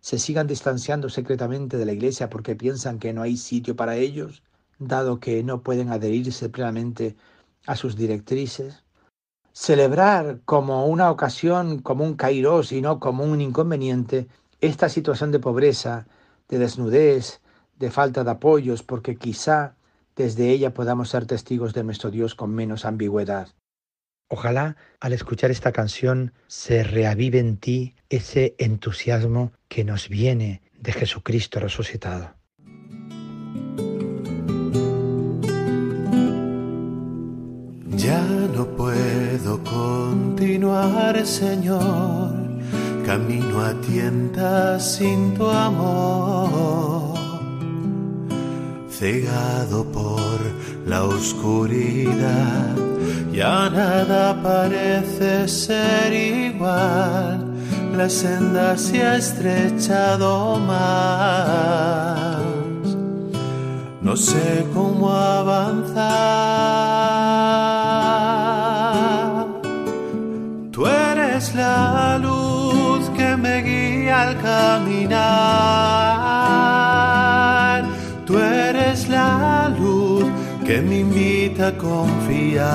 se 0.00 0.18
sigan 0.18 0.46
distanciando 0.46 1.08
secretamente 1.08 1.78
de 1.78 1.86
la 1.86 1.92
Iglesia 1.92 2.28
porque 2.28 2.54
piensan 2.54 2.98
que 2.98 3.14
no 3.14 3.22
hay 3.22 3.36
sitio 3.38 3.74
para 3.74 3.96
ellos, 3.96 4.42
dado 4.78 5.18
que 5.18 5.42
no 5.42 5.62
pueden 5.62 5.88
adherirse 5.88 6.50
plenamente 6.50 7.16
a 7.66 7.76
sus 7.76 7.96
directrices. 7.96 8.84
Celebrar 9.52 10.40
como 10.44 10.86
una 10.86 11.10
ocasión, 11.10 11.80
como 11.80 12.04
un 12.04 12.14
kairos 12.14 12.72
y 12.72 12.80
no 12.80 13.00
como 13.00 13.24
un 13.24 13.40
inconveniente, 13.40 14.28
esta 14.60 14.88
situación 14.88 15.32
de 15.32 15.40
pobreza, 15.40 16.06
de 16.48 16.58
desnudez, 16.58 17.40
de 17.78 17.90
falta 17.90 18.24
de 18.24 18.30
apoyos, 18.30 18.82
porque 18.82 19.16
quizá 19.16 19.76
desde 20.14 20.50
ella 20.50 20.72
podamos 20.72 21.10
ser 21.10 21.26
testigos 21.26 21.74
de 21.74 21.84
nuestro 21.84 22.10
Dios 22.10 22.34
con 22.34 22.54
menos 22.54 22.84
ambigüedad. 22.84 23.48
Ojalá 24.28 24.76
al 25.00 25.12
escuchar 25.12 25.50
esta 25.50 25.72
canción 25.72 26.32
se 26.48 26.82
reavive 26.82 27.38
en 27.38 27.58
ti 27.58 27.94
ese 28.08 28.56
entusiasmo 28.58 29.52
que 29.68 29.84
nos 29.84 30.08
viene 30.08 30.62
de 30.78 30.92
Jesucristo 30.92 31.60
resucitado. 31.60 32.35
Ya 38.06 38.22
no 38.54 38.64
puedo 38.64 39.52
continuar, 39.64 41.26
Señor 41.26 42.46
camino 43.06 43.62
a 43.64 43.72
tientas 43.82 44.96
sin 44.96 45.32
tu 45.34 45.46
amor, 45.48 47.14
cegado 48.90 49.84
por 49.84 50.40
la 50.84 51.04
oscuridad, 51.04 52.74
ya 53.32 53.70
nada 53.70 54.42
parece 54.42 55.46
ser 55.46 56.12
igual, 56.12 57.46
la 57.96 58.10
senda 58.10 58.76
se 58.76 59.04
ha 59.04 59.16
estrechado 59.16 60.58
más, 60.58 62.42
no 64.02 64.16
sé 64.16 64.66
cómo 64.74 65.12
avanzar, 65.12 66.85
al 74.22 74.32
caminar. 74.40 75.16
Tú 78.26 78.38
eres 78.38 79.08
la 79.08 79.68
luz 79.78 80.24
que 80.66 80.80
me 80.80 81.00
invita 81.00 81.68
a 81.68 81.72
confiar. 81.72 82.66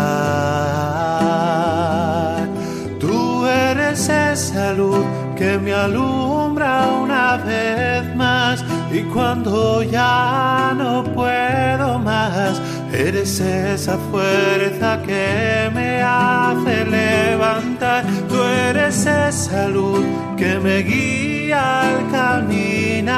Tú 2.99 3.45
eres 3.45 4.09
esa 4.09 4.73
luz 4.73 5.05
que 5.35 5.57
me 5.57 5.73
alumbra 5.73 6.87
una 7.03 7.37
vez 7.37 8.15
más 8.15 8.63
y 8.91 9.01
cuando 9.13 9.81
ya 9.83 10.73
no 10.77 11.03
puedo 11.03 11.99
más, 11.99 12.61
eres 13.07 13.39
esa 13.39 13.97
fuerza 14.11 15.01
que 15.01 15.69
me 15.73 16.01
hace 16.01 16.85
levantar. 16.85 18.05
Tú 18.29 18.43
eres 18.43 19.05
esa 19.05 19.67
luz 19.67 20.05
que 20.37 20.59
me 20.59 20.83
guía 20.83 21.81
al 21.81 22.11
caminar. 22.11 23.11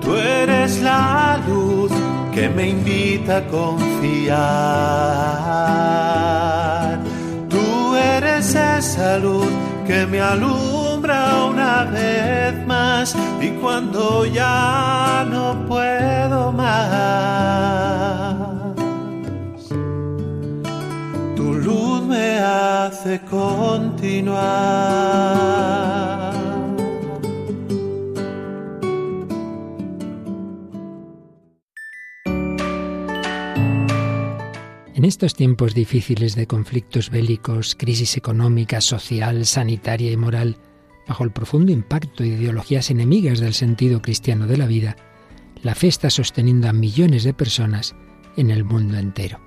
Tú 0.00 0.14
eres 0.14 0.80
la 0.82 1.40
luz 1.48 1.90
que 2.34 2.48
me 2.50 2.68
invita 2.68 3.38
a 3.38 3.46
confiar. 3.46 4.38
Tú 7.48 7.96
eres 7.96 8.54
esa 8.54 9.18
luz 9.18 9.48
que 9.86 10.06
me 10.06 10.20
alumbra 10.20 10.67
y 13.40 13.50
cuando 13.60 14.26
ya 14.26 15.24
no 15.30 15.64
puedo 15.68 16.50
más, 16.50 16.74
tu 21.36 21.54
luz 21.54 22.02
me 22.02 22.40
hace 22.40 23.20
continuar. 23.20 24.58
En 34.94 35.04
estos 35.04 35.34
tiempos 35.34 35.72
difíciles 35.74 36.34
de 36.34 36.48
conflictos 36.48 37.10
bélicos, 37.10 37.76
crisis 37.76 38.16
económica, 38.16 38.80
social, 38.80 39.46
sanitaria 39.46 40.10
y 40.10 40.16
moral, 40.16 40.56
bajo 41.08 41.24
el 41.24 41.32
profundo 41.32 41.72
impacto 41.72 42.22
de 42.22 42.30
ideologías 42.30 42.90
enemigas 42.90 43.40
del 43.40 43.54
sentido 43.54 44.02
cristiano 44.02 44.46
de 44.46 44.56
la 44.56 44.66
vida, 44.66 44.96
la 45.62 45.74
fe 45.74 45.88
está 45.88 46.10
sosteniendo 46.10 46.68
a 46.68 46.72
millones 46.72 47.24
de 47.24 47.34
personas 47.34 47.96
en 48.36 48.50
el 48.50 48.64
mundo 48.64 48.98
entero. 48.98 49.40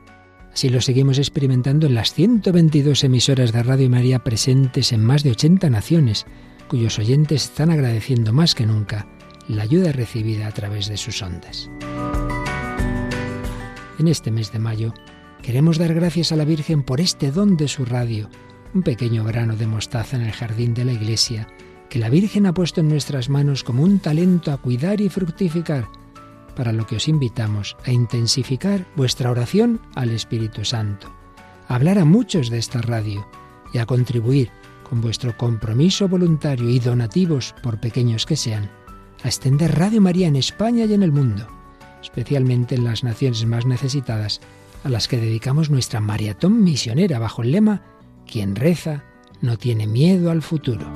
Así 0.51 0.67
lo 0.67 0.81
seguimos 0.81 1.17
experimentando 1.17 1.87
en 1.87 1.95
las 1.95 2.13
122 2.13 3.03
emisoras 3.05 3.53
de 3.53 3.63
Radio 3.63 3.89
María 3.89 4.19
presentes 4.19 4.91
en 4.91 5.05
más 5.05 5.23
de 5.23 5.31
80 5.31 5.69
naciones, 5.69 6.25
cuyos 6.67 6.99
oyentes 6.99 7.45
están 7.45 7.69
agradeciendo 7.69 8.33
más 8.33 8.55
que 8.55 8.65
nunca 8.65 9.07
la 9.47 9.63
ayuda 9.63 9.93
recibida 9.93 10.47
a 10.47 10.51
través 10.51 10.87
de 10.87 10.97
sus 10.97 11.21
ondas. 11.21 11.69
En 13.99 14.07
este 14.07 14.31
mes 14.31 14.51
de 14.51 14.59
mayo 14.59 14.93
Queremos 15.41 15.79
dar 15.79 15.93
gracias 15.93 16.31
a 16.31 16.35
la 16.35 16.45
Virgen 16.45 16.83
por 16.83 17.01
este 17.01 17.31
don 17.31 17.57
de 17.57 17.67
su 17.67 17.83
radio, 17.83 18.29
un 18.73 18.83
pequeño 18.83 19.23
grano 19.23 19.55
de 19.55 19.67
mostaza 19.67 20.15
en 20.15 20.23
el 20.23 20.31
jardín 20.31 20.73
de 20.73 20.85
la 20.85 20.93
iglesia, 20.93 21.47
que 21.89 21.99
la 21.99 22.09
Virgen 22.09 22.45
ha 22.45 22.53
puesto 22.53 22.81
en 22.81 22.89
nuestras 22.89 23.29
manos 23.29 23.63
como 23.63 23.83
un 23.83 23.99
talento 23.99 24.51
a 24.51 24.57
cuidar 24.57 25.01
y 25.01 25.09
fructificar, 25.09 25.87
para 26.55 26.71
lo 26.71 26.85
que 26.85 26.97
os 26.97 27.07
invitamos 27.07 27.75
a 27.85 27.91
intensificar 27.91 28.85
vuestra 28.95 29.31
oración 29.31 29.81
al 29.95 30.11
Espíritu 30.11 30.63
Santo, 30.65 31.13
a 31.67 31.75
hablar 31.75 31.99
a 31.99 32.05
muchos 32.05 32.49
de 32.49 32.59
esta 32.59 32.81
radio 32.81 33.27
y 33.73 33.77
a 33.77 33.85
contribuir 33.85 34.49
con 34.89 35.01
vuestro 35.01 35.37
compromiso 35.37 36.07
voluntario 36.07 36.69
y 36.69 36.79
donativos, 36.79 37.55
por 37.63 37.79
pequeños 37.79 38.25
que 38.25 38.35
sean, 38.35 38.69
a 39.23 39.27
extender 39.27 39.77
Radio 39.77 40.01
María 40.01 40.27
en 40.27 40.35
España 40.35 40.85
y 40.85 40.93
en 40.93 41.03
el 41.03 41.11
mundo, 41.11 41.47
especialmente 42.01 42.75
en 42.75 42.83
las 42.83 43.03
naciones 43.03 43.45
más 43.45 43.65
necesitadas 43.65 44.41
a 44.83 44.89
las 44.89 45.07
que 45.07 45.17
dedicamos 45.17 45.69
nuestra 45.69 46.01
maratón 46.01 46.63
misionera 46.63 47.19
bajo 47.19 47.43
el 47.43 47.51
lema 47.51 47.81
Quien 48.31 48.55
reza 48.55 49.03
no 49.41 49.57
tiene 49.57 49.87
miedo 49.87 50.31
al 50.31 50.41
futuro. 50.41 50.87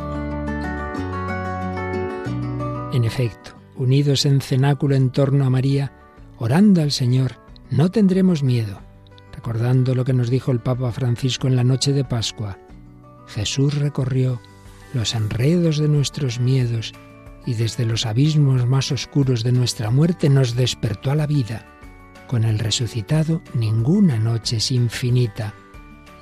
En 2.94 3.04
efecto, 3.04 3.52
unidos 3.76 4.26
en 4.26 4.40
cenáculo 4.40 4.96
en 4.96 5.10
torno 5.10 5.46
a 5.46 5.50
María, 5.50 5.92
orando 6.38 6.82
al 6.82 6.94
Señor, 6.94 7.34
no 7.70 7.92
tendremos 7.92 8.42
miedo, 8.42 8.80
recordando 9.34 9.94
lo 9.96 10.06
que 10.06 10.14
nos 10.14 10.30
dijo 10.30 10.54
el 10.54 10.62
Papa 10.62 10.94
Francisco 10.94 11.48
en 11.48 11.58
la 11.58 11.66
noche 11.66 11.92
de 11.92 12.06
Pascua. 12.06 12.58
Jesús 13.28 13.78
recorrió 13.80 14.40
los 14.94 15.14
enredos 15.14 15.78
de 15.78 15.90
nuestros 15.90 16.40
miedos 16.40 16.94
y 17.46 17.56
desde 17.56 17.86
los 17.86 18.06
abismos 18.06 18.66
más 18.66 18.94
oscuros 18.94 19.44
de 19.44 19.52
nuestra 19.52 19.92
muerte 19.92 20.30
nos 20.30 20.56
despertó 20.56 21.12
a 21.12 21.16
la 21.16 21.28
vida 21.28 21.66
con 22.28 22.46
el 22.46 22.60
resucitado 22.60 23.42
ninguna 23.54 24.18
noche 24.18 24.58
es 24.58 24.72
infinita 24.72 25.54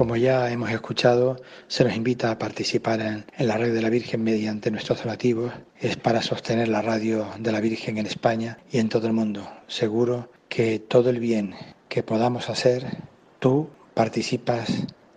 Como 0.00 0.16
ya 0.16 0.50
hemos 0.50 0.70
escuchado, 0.70 1.42
se 1.68 1.84
nos 1.84 1.94
invita 1.94 2.30
a 2.30 2.38
participar 2.38 3.02
en, 3.02 3.26
la 3.36 3.58
radio 3.58 3.74
de 3.74 3.82
la 3.82 3.90
Virgen 3.90 4.24
mediante 4.24 4.70
nuestros 4.70 5.02
donativos. 5.02 5.52
Es 5.78 5.98
para 5.98 6.22
sostener 6.22 6.68
la 6.68 6.80
radio 6.80 7.26
de 7.38 7.52
la 7.52 7.60
Virgen 7.60 7.98
en 7.98 8.06
España 8.06 8.56
y 8.72 8.78
en 8.78 8.88
todo 8.88 9.06
el 9.06 9.12
mundo. 9.12 9.46
Seguro 9.66 10.32
que 10.48 10.78
todo 10.78 11.10
el 11.10 11.20
bien 11.20 11.54
que 11.90 12.02
podamos 12.02 12.48
hacer 12.48 12.86
tú 13.40 13.68
participas 13.92 14.70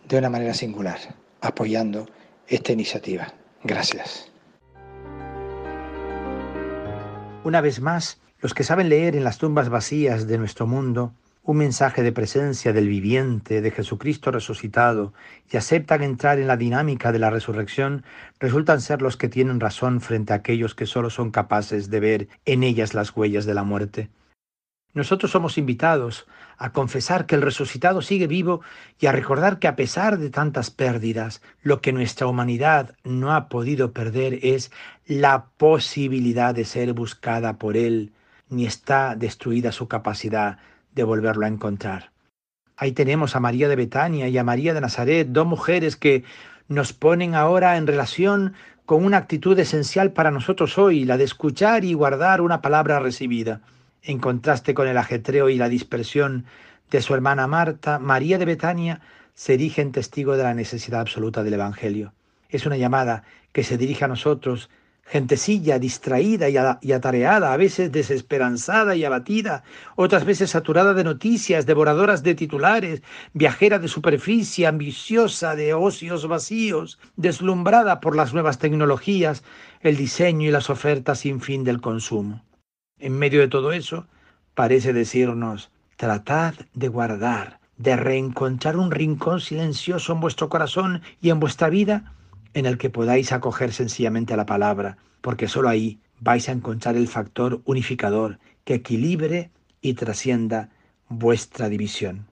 de 0.05 0.17
una 0.17 0.29
manera 0.29 0.53
singular, 0.53 0.99
apoyando 1.39 2.09
esta 2.49 2.73
iniciativa. 2.73 3.33
Gracias. 3.63 4.33
Una 7.45 7.61
vez 7.61 7.79
más, 7.79 8.19
los 8.41 8.53
que 8.53 8.65
saben 8.65 8.89
leer 8.89 9.15
en 9.15 9.23
las 9.23 9.37
tumbas 9.37 9.69
vacías 9.69 10.27
de 10.27 10.37
nuestro 10.37 10.67
mundo 10.67 11.13
un 11.45 11.57
mensaje 11.57 12.03
de 12.03 12.13
presencia 12.13 12.71
del 12.71 12.87
viviente, 12.87 13.61
de 13.61 13.71
Jesucristo 13.71 14.31
resucitado, 14.31 15.13
y 15.51 15.57
aceptan 15.57 16.01
entrar 16.01 16.39
en 16.39 16.47
la 16.47 16.55
dinámica 16.55 17.11
de 17.11 17.19
la 17.19 17.29
resurrección, 17.29 18.05
resultan 18.39 18.79
ser 18.79 19.01
los 19.01 19.17
que 19.17 19.27
tienen 19.27 19.59
razón 19.59 19.99
frente 19.99 20.31
a 20.31 20.37
aquellos 20.37 20.73
que 20.73 20.85
solo 20.85 21.09
son 21.09 21.31
capaces 21.31 21.89
de 21.89 21.99
ver 21.99 22.27
en 22.45 22.63
ellas 22.63 22.93
las 22.93 23.15
huellas 23.15 23.45
de 23.45 23.53
la 23.53 23.63
muerte. 23.63 24.09
Nosotros 24.93 25.31
somos 25.31 25.57
invitados 25.57 26.27
a 26.57 26.71
confesar 26.71 27.25
que 27.25 27.35
el 27.35 27.41
resucitado 27.41 28.01
sigue 28.01 28.27
vivo 28.27 28.61
y 28.99 29.07
a 29.07 29.11
recordar 29.11 29.59
que 29.59 29.67
a 29.67 29.75
pesar 29.75 30.19
de 30.19 30.29
tantas 30.29 30.69
pérdidas, 30.69 31.41
lo 31.61 31.81
que 31.81 31.91
nuestra 31.91 32.27
humanidad 32.27 32.95
no 33.03 33.33
ha 33.33 33.49
podido 33.49 33.91
perder 33.91 34.39
es 34.43 34.71
la 35.05 35.47
posibilidad 35.57 36.55
de 36.55 36.63
ser 36.63 36.93
buscada 36.93 37.57
por 37.57 37.75
Él, 37.75 38.13
ni 38.49 38.65
está 38.65 39.15
destruida 39.15 39.71
su 39.71 39.87
capacidad 39.87 40.59
de 40.95 41.03
volverlo 41.03 41.45
a 41.45 41.49
encontrar. 41.49 42.11
Ahí 42.75 42.91
tenemos 42.91 43.35
a 43.35 43.39
María 43.39 43.69
de 43.69 43.75
Betania 43.75 44.27
y 44.27 44.37
a 44.37 44.43
María 44.43 44.73
de 44.73 44.81
Nazaret, 44.81 45.27
dos 45.29 45.45
mujeres 45.45 45.95
que 45.95 46.23
nos 46.67 46.93
ponen 46.93 47.35
ahora 47.35 47.77
en 47.77 47.87
relación 47.87 48.53
con 48.85 49.05
una 49.05 49.17
actitud 49.17 49.57
esencial 49.57 50.11
para 50.11 50.31
nosotros 50.31 50.77
hoy, 50.77 51.05
la 51.05 51.17
de 51.17 51.23
escuchar 51.23 51.85
y 51.85 51.93
guardar 51.93 52.41
una 52.41 52.61
palabra 52.61 52.99
recibida. 52.99 53.61
En 54.01 54.19
contraste 54.19 54.73
con 54.73 54.87
el 54.87 54.97
ajetreo 54.97 55.49
y 55.49 55.57
la 55.57 55.69
dispersión 55.69 56.45
de 56.91 57.01
su 57.01 57.13
hermana 57.13 57.47
Marta, 57.47 57.99
María 57.99 58.37
de 58.37 58.45
Betania 58.45 59.01
se 59.33 59.53
erige 59.53 59.81
en 59.81 59.91
testigo 59.91 60.35
de 60.35 60.43
la 60.43 60.53
necesidad 60.53 61.01
absoluta 61.01 61.43
del 61.43 61.53
Evangelio. 61.53 62.13
Es 62.49 62.65
una 62.65 62.77
llamada 62.77 63.23
que 63.51 63.63
se 63.63 63.77
dirige 63.77 64.05
a 64.05 64.09
nosotros 64.09 64.69
gentecilla 65.05 65.79
distraída 65.79 66.49
y, 66.49 66.91
atareada, 66.91 67.53
a 67.53 67.57
veces 67.57 67.91
desesperanzada 67.91 68.95
y 68.95 69.03
abatida, 69.03 69.63
otras 69.95 70.25
veces 70.25 70.51
saturada 70.51 70.93
de 70.93 71.03
noticias, 71.03 71.65
devoradoras 71.65 72.23
de 72.23 72.35
titulares, 72.35 73.03
viajera 73.33 73.79
de 73.79 73.87
superficie, 73.87 74.65
ambiciosa 74.65 75.55
de 75.55 75.73
ocios 75.73 76.27
vacíos, 76.27 76.99
deslumbrada 77.15 77.99
por 77.99 78.15
las 78.15 78.33
nuevas 78.33 78.59
tecnologías, 78.59 79.43
el 79.81 79.97
diseño 79.97 80.47
y 80.47 80.51
las 80.51 80.69
ofertas 80.69 81.19
sin 81.19 81.41
fin 81.41 81.63
del 81.63 81.81
consumo. 81.81 82.43
En 82.97 83.17
medio 83.17 83.41
de 83.41 83.49
todo 83.49 83.73
eso, 83.73 84.07
parece 84.55 84.93
decirnos, 84.93 85.69
tratad 85.97 86.53
de 86.73 86.87
guardar, 86.87 87.59
de 87.77 87.97
reencontrar 87.97 88.77
un 88.77 88.91
rincón 88.91 89.41
silencioso 89.41 90.13
en 90.13 90.21
vuestro 90.21 90.47
corazón 90.47 91.01
y 91.21 91.29
en 91.29 91.39
vuestra 91.39 91.69
vida 91.69 92.13
en 92.53 92.65
el 92.65 92.77
que 92.77 92.89
podáis 92.89 93.31
acoger 93.31 93.73
sencillamente 93.73 94.33
a 94.33 94.37
la 94.37 94.45
palabra, 94.45 94.97
porque 95.21 95.47
sólo 95.47 95.69
ahí 95.69 95.99
vais 96.19 96.47
a 96.49 96.51
encontrar 96.51 96.95
el 96.95 97.07
factor 97.07 97.61
unificador 97.65 98.39
que 98.63 98.75
equilibre 98.75 99.51
y 99.81 99.93
trascienda 99.95 100.69
vuestra 101.09 101.69
división. 101.69 102.27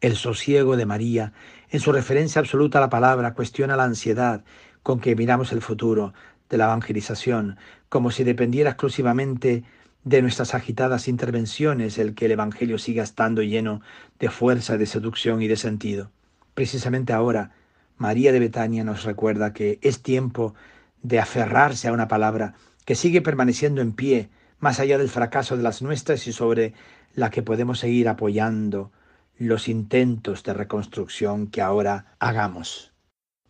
El 0.00 0.16
sosiego 0.16 0.76
de 0.76 0.86
María, 0.86 1.32
en 1.70 1.80
su 1.80 1.92
referencia 1.92 2.40
absoluta 2.40 2.78
a 2.78 2.80
la 2.80 2.90
palabra, 2.90 3.34
cuestiona 3.34 3.76
la 3.76 3.84
ansiedad 3.84 4.44
con 4.82 5.00
que 5.00 5.14
miramos 5.16 5.52
el 5.52 5.62
futuro 5.62 6.12
de 6.50 6.58
la 6.58 6.64
evangelización, 6.64 7.56
como 7.88 8.10
si 8.10 8.24
dependiera 8.24 8.70
exclusivamente 8.70 9.64
de 10.04 10.22
nuestras 10.22 10.54
agitadas 10.54 11.08
intervenciones 11.08 11.98
el 11.98 12.14
que 12.14 12.26
el 12.26 12.32
Evangelio 12.32 12.78
siga 12.78 13.04
estando 13.04 13.42
lleno 13.42 13.80
de 14.18 14.28
fuerza, 14.28 14.76
de 14.76 14.86
seducción 14.86 15.42
y 15.42 15.48
de 15.48 15.56
sentido. 15.56 16.10
Precisamente 16.54 17.12
ahora, 17.12 17.52
María 17.96 18.32
de 18.32 18.40
Betania 18.40 18.84
nos 18.84 19.04
recuerda 19.04 19.52
que 19.52 19.78
es 19.82 20.02
tiempo 20.02 20.54
de 21.02 21.20
aferrarse 21.20 21.88
a 21.88 21.92
una 21.92 22.08
palabra 22.08 22.54
que 22.84 22.94
sigue 22.94 23.22
permaneciendo 23.22 23.80
en 23.80 23.92
pie, 23.92 24.30
más 24.58 24.80
allá 24.80 24.98
del 24.98 25.08
fracaso 25.08 25.56
de 25.56 25.62
las 25.62 25.82
nuestras 25.82 26.26
y 26.26 26.32
sobre 26.32 26.74
la 27.14 27.30
que 27.30 27.42
podemos 27.42 27.78
seguir 27.78 28.08
apoyando 28.08 28.92
los 29.38 29.68
intentos 29.68 30.42
de 30.42 30.54
reconstrucción 30.54 31.48
que 31.48 31.62
ahora 31.62 32.16
hagamos. 32.18 32.92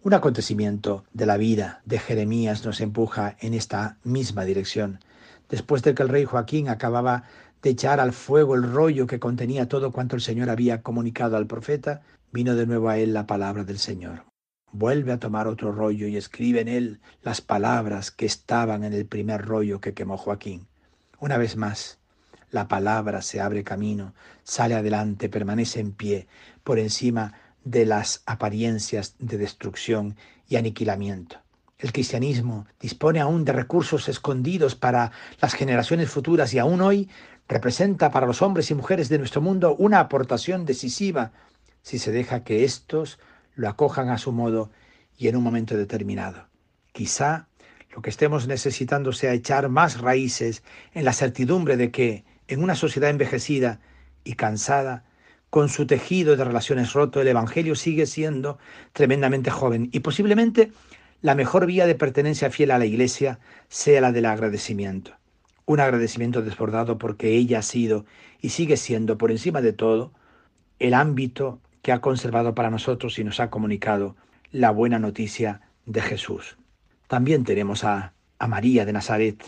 Un 0.02 0.14
acontecimiento 0.14 1.04
de 1.12 1.26
la 1.26 1.36
vida 1.36 1.80
de 1.84 1.98
Jeremías 1.98 2.64
nos 2.64 2.80
empuja 2.80 3.36
en 3.40 3.54
esta 3.54 3.98
misma 4.02 4.44
dirección. 4.44 5.00
Después 5.48 5.82
de 5.82 5.94
que 5.94 6.02
el 6.02 6.08
rey 6.08 6.24
Joaquín 6.24 6.68
acababa 6.68 7.24
de 7.62 7.70
echar 7.70 8.00
al 8.00 8.12
fuego 8.12 8.54
el 8.54 8.64
rollo 8.64 9.06
que 9.06 9.20
contenía 9.20 9.68
todo 9.68 9.92
cuanto 9.92 10.16
el 10.16 10.22
Señor 10.22 10.50
había 10.50 10.82
comunicado 10.82 11.36
al 11.36 11.46
profeta, 11.46 12.02
vino 12.32 12.56
de 12.56 12.66
nuevo 12.66 12.88
a 12.88 12.98
él 12.98 13.12
la 13.12 13.26
palabra 13.26 13.62
del 13.62 13.78
Señor 13.78 14.31
vuelve 14.72 15.12
a 15.12 15.18
tomar 15.18 15.46
otro 15.46 15.70
rollo 15.70 16.08
y 16.08 16.16
escribe 16.16 16.60
en 16.60 16.68
él 16.68 17.00
las 17.22 17.40
palabras 17.40 18.10
que 18.10 18.26
estaban 18.26 18.84
en 18.84 18.92
el 18.92 19.06
primer 19.06 19.44
rollo 19.44 19.80
que 19.80 19.94
quemó 19.94 20.16
Joaquín. 20.16 20.66
Una 21.20 21.36
vez 21.36 21.56
más, 21.56 21.98
la 22.50 22.68
palabra 22.68 23.22
se 23.22 23.40
abre 23.40 23.64
camino, 23.64 24.14
sale 24.42 24.74
adelante, 24.74 25.28
permanece 25.28 25.80
en 25.80 25.92
pie, 25.92 26.26
por 26.64 26.78
encima 26.78 27.34
de 27.64 27.86
las 27.86 28.22
apariencias 28.26 29.14
de 29.18 29.38
destrucción 29.38 30.16
y 30.48 30.56
aniquilamiento. 30.56 31.36
El 31.78 31.92
cristianismo 31.92 32.66
dispone 32.80 33.20
aún 33.20 33.44
de 33.44 33.52
recursos 33.52 34.08
escondidos 34.08 34.74
para 34.74 35.12
las 35.40 35.54
generaciones 35.54 36.10
futuras 36.10 36.54
y 36.54 36.58
aún 36.58 36.80
hoy 36.80 37.08
representa 37.48 38.10
para 38.10 38.26
los 38.26 38.40
hombres 38.40 38.70
y 38.70 38.74
mujeres 38.74 39.08
de 39.08 39.18
nuestro 39.18 39.40
mundo 39.40 39.74
una 39.76 39.98
aportación 39.98 40.64
decisiva 40.64 41.32
si 41.82 41.98
se 41.98 42.12
deja 42.12 42.44
que 42.44 42.64
éstos 42.64 43.18
lo 43.54 43.68
acojan 43.68 44.08
a 44.08 44.18
su 44.18 44.32
modo 44.32 44.70
y 45.16 45.28
en 45.28 45.36
un 45.36 45.42
momento 45.42 45.76
determinado. 45.76 46.48
Quizá 46.92 47.48
lo 47.94 48.02
que 48.02 48.10
estemos 48.10 48.46
necesitando 48.46 49.12
sea 49.12 49.32
echar 49.32 49.68
más 49.68 50.00
raíces 50.00 50.62
en 50.94 51.04
la 51.04 51.12
certidumbre 51.12 51.76
de 51.76 51.90
que 51.90 52.24
en 52.48 52.62
una 52.62 52.74
sociedad 52.74 53.10
envejecida 53.10 53.80
y 54.24 54.34
cansada, 54.34 55.04
con 55.50 55.68
su 55.68 55.86
tejido 55.86 56.36
de 56.36 56.44
relaciones 56.44 56.94
roto, 56.94 57.20
el 57.20 57.28
Evangelio 57.28 57.74
sigue 57.74 58.06
siendo 58.06 58.58
tremendamente 58.94 59.50
joven 59.50 59.90
y 59.92 60.00
posiblemente 60.00 60.72
la 61.20 61.34
mejor 61.34 61.66
vía 61.66 61.86
de 61.86 61.94
pertenencia 61.94 62.50
fiel 62.50 62.70
a 62.70 62.78
la 62.78 62.86
Iglesia 62.86 63.38
sea 63.68 64.00
la 64.00 64.12
del 64.12 64.24
agradecimiento. 64.24 65.12
Un 65.66 65.80
agradecimiento 65.80 66.40
desbordado 66.40 66.96
porque 66.96 67.36
ella 67.36 67.58
ha 67.58 67.62
sido 67.62 68.06
y 68.40 68.48
sigue 68.48 68.78
siendo, 68.78 69.18
por 69.18 69.30
encima 69.30 69.60
de 69.60 69.74
todo, 69.74 70.12
el 70.78 70.94
ámbito 70.94 71.60
que 71.82 71.92
ha 71.92 72.00
conservado 72.00 72.54
para 72.54 72.70
nosotros 72.70 73.18
y 73.18 73.24
nos 73.24 73.40
ha 73.40 73.50
comunicado 73.50 74.16
la 74.50 74.70
buena 74.70 74.98
noticia 74.98 75.60
de 75.84 76.00
Jesús. 76.00 76.56
También 77.08 77.44
tenemos 77.44 77.84
a, 77.84 78.14
María 78.48 78.84
de 78.84 78.92
Nazaret, 78.92 79.44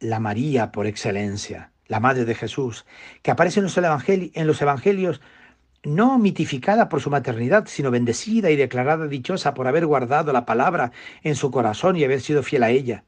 la 0.00 0.18
María 0.18 0.72
por 0.72 0.86
excelencia, 0.86 1.70
la 1.86 2.00
Madre 2.00 2.24
de 2.24 2.34
Jesús, 2.34 2.84
que 3.22 3.30
aparece 3.30 3.60
en 3.60 4.46
los 4.46 4.62
evangelios 4.62 5.20
no 5.84 6.18
mitificada 6.18 6.88
por 6.88 7.00
su 7.00 7.10
maternidad, 7.10 7.66
sino 7.66 7.90
bendecida 7.90 8.50
y 8.50 8.56
declarada 8.56 9.06
dichosa 9.06 9.54
por 9.54 9.68
haber 9.68 9.86
guardado 9.86 10.32
la 10.32 10.44
palabra 10.44 10.92
en 11.22 11.36
su 11.36 11.50
corazón 11.50 11.96
y 11.96 12.04
haber 12.04 12.20
sido 12.20 12.42
fiel 12.42 12.64
a 12.64 12.70
ella. 12.70 13.04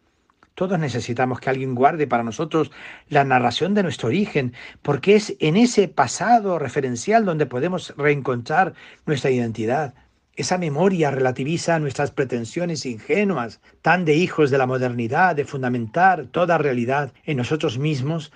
Todos 0.54 0.78
necesitamos 0.78 1.40
que 1.40 1.50
alguien 1.50 1.74
guarde 1.74 2.06
para 2.06 2.22
nosotros 2.22 2.70
la 3.08 3.24
narración 3.24 3.74
de 3.74 3.82
nuestro 3.82 4.08
origen, 4.08 4.52
porque 4.82 5.16
es 5.16 5.36
en 5.40 5.56
ese 5.56 5.88
pasado 5.88 6.58
referencial 6.58 7.24
donde 7.24 7.46
podemos 7.46 7.94
reencontrar 7.96 8.74
nuestra 9.06 9.30
identidad. 9.30 9.94
Esa 10.36 10.58
memoria 10.58 11.10
relativiza 11.10 11.78
nuestras 11.78 12.10
pretensiones 12.10 12.86
ingenuas, 12.86 13.60
tan 13.82 14.04
de 14.04 14.14
hijos 14.16 14.50
de 14.50 14.58
la 14.58 14.66
modernidad, 14.66 15.36
de 15.36 15.44
fundamentar 15.44 16.26
toda 16.26 16.58
realidad 16.58 17.12
en 17.24 17.36
nosotros 17.36 17.78
mismos 17.78 18.32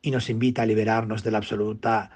y 0.00 0.10
nos 0.10 0.30
invita 0.30 0.62
a 0.62 0.66
liberarnos 0.66 1.22
de 1.22 1.30
la 1.30 1.38
absoluta 1.38 2.10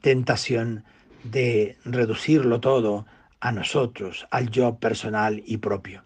tentación 0.00 0.84
de 1.24 1.76
reducirlo 1.84 2.60
todo 2.60 3.06
a 3.40 3.52
nosotros, 3.52 4.26
al 4.30 4.50
yo 4.50 4.76
personal 4.76 5.42
y 5.44 5.58
propio. 5.58 6.04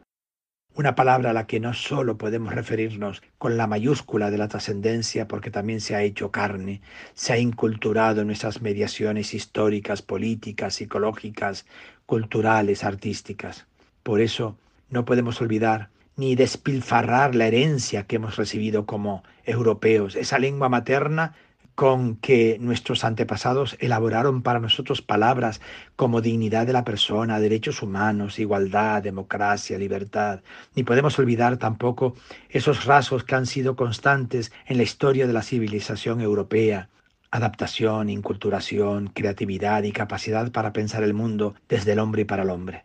Una 0.79 0.95
palabra 0.95 1.31
a 1.31 1.33
la 1.33 1.49
que 1.49 1.59
no 1.59 1.75
solo 1.75 2.19
podemos 2.19 2.55
referirnos 2.55 3.21
con 3.39 3.57
la 3.57 3.67
mayúscula 3.67 4.31
de 4.31 4.39
la 4.39 4.47
trascendencia 4.47 5.27
porque 5.27 5.51
también 5.51 5.81
se 5.81 5.97
ha 5.97 6.03
hecho 6.03 6.31
carne, 6.31 6.83
se 7.15 7.33
ha 7.33 7.39
inculturado 7.39 8.21
en 8.21 8.29
nuestras 8.29 8.63
mediaciones 8.63 9.35
históricas, 9.35 10.03
políticas, 10.03 10.77
psicológicas, 10.77 11.67
culturales, 12.07 12.85
artísticas. 12.85 13.67
Por 14.05 14.21
eso 14.21 14.57
no 14.89 15.05
podemos 15.05 15.41
olvidar 15.41 15.91
ni 16.15 16.37
despilfarrar 16.37 17.35
la 17.35 17.49
herencia 17.49 18.05
que 18.05 18.15
hemos 18.15 18.37
recibido 18.37 18.87
como 18.87 19.25
europeos, 19.43 20.15
esa 20.15 20.39
lengua 20.39 20.69
materna 20.69 21.35
con 21.79 22.17
que 22.17 22.59
nuestros 22.59 23.05
antepasados 23.05 23.77
elaboraron 23.79 24.43
para 24.43 24.59
nosotros 24.59 25.01
palabras 25.01 25.61
como 25.95 26.21
dignidad 26.21 26.67
de 26.67 26.73
la 26.73 26.83
persona, 26.83 27.39
derechos 27.39 27.83
humanos, 27.83 28.41
igualdad, 28.41 29.01
democracia, 29.01 29.79
libertad. 29.79 30.41
Ni 30.75 30.83
podemos 30.83 31.17
olvidar 31.21 31.57
tampoco 31.57 32.17
esos 32.49 32.85
rasgos 32.85 33.23
que 33.23 33.37
han 33.37 33.47
sido 33.47 33.77
constantes 33.77 34.51
en 34.67 34.79
la 34.79 34.83
historia 34.83 35.29
de 35.29 35.33
la 35.33 35.45
civilización 35.45 36.21
europea, 36.21 36.89
adaptación, 37.31 38.11
inculturación, 38.11 39.13
creatividad 39.15 39.85
y 39.85 39.93
capacidad 39.93 40.51
para 40.51 40.73
pensar 40.73 41.05
el 41.05 41.15
mundo 41.15 41.55
desde 41.69 41.93
el 41.93 42.01
hombre 42.01 42.23
y 42.23 42.25
para 42.25 42.43
el 42.43 42.51
hombre. 42.51 42.83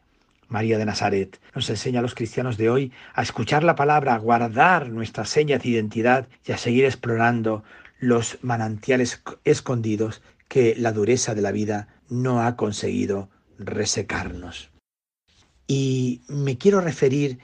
María 0.49 0.77
de 0.77 0.85
Nazaret 0.85 1.39
nos 1.55 1.67
enseña 1.67 1.97
a 1.97 2.03
los 2.03 2.13
cristianos 2.13 2.57
de 2.57 2.69
hoy 2.69 2.91
a 3.15 3.23
escuchar 3.23 3.63
la 3.63 3.75
palabra, 3.75 4.13
a 4.13 4.19
guardar 4.19 4.89
nuestras 4.89 5.29
señas 5.29 5.63
de 5.63 5.69
identidad 5.69 6.27
y 6.45 6.51
a 6.51 6.59
seguir 6.59 6.85
explorando 6.85 7.63
los 8.03 8.37
manantiales 8.41 9.21
escondidos 9.45 10.21
que 10.49 10.75
la 10.77 10.91
dureza 10.91 11.33
de 11.33 11.41
la 11.41 11.53
vida 11.53 11.87
no 12.09 12.41
ha 12.41 12.57
conseguido 12.57 13.29
resecarnos. 13.57 14.71
Y 15.67 16.21
me 16.27 16.57
quiero 16.57 16.81
referir 16.81 17.39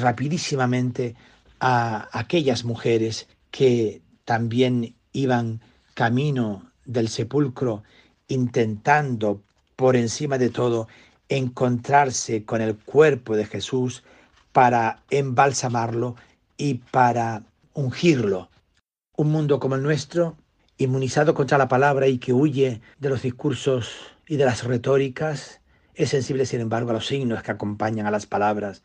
rapidísimamente 0.00 1.16
a 1.60 2.08
aquellas 2.18 2.64
mujeres 2.64 3.28
que 3.50 4.00
también 4.24 4.96
iban 5.12 5.60
camino 5.92 6.72
del 6.86 7.08
sepulcro 7.08 7.82
intentando 8.28 9.42
por 9.76 9.96
encima 9.96 10.38
de 10.38 10.48
todo 10.48 10.88
encontrarse 11.28 12.44
con 12.46 12.62
el 12.62 12.74
cuerpo 12.76 13.36
de 13.36 13.44
Jesús 13.44 14.02
para 14.52 15.02
embalsamarlo 15.10 16.16
y 16.56 16.74
para 16.90 17.42
ungirlo. 17.74 18.49
Un 19.20 19.32
mundo 19.32 19.60
como 19.60 19.74
el 19.74 19.82
nuestro, 19.82 20.38
inmunizado 20.78 21.34
contra 21.34 21.58
la 21.58 21.68
palabra 21.68 22.08
y 22.08 22.16
que 22.16 22.32
huye 22.32 22.80
de 23.00 23.10
los 23.10 23.20
discursos 23.20 24.14
y 24.26 24.36
de 24.36 24.46
las 24.46 24.64
retóricas, 24.64 25.60
es 25.94 26.08
sensible, 26.08 26.46
sin 26.46 26.62
embargo, 26.62 26.88
a 26.88 26.94
los 26.94 27.06
signos 27.06 27.42
que 27.42 27.50
acompañan 27.50 28.06
a 28.06 28.10
las 28.10 28.24
palabras 28.24 28.82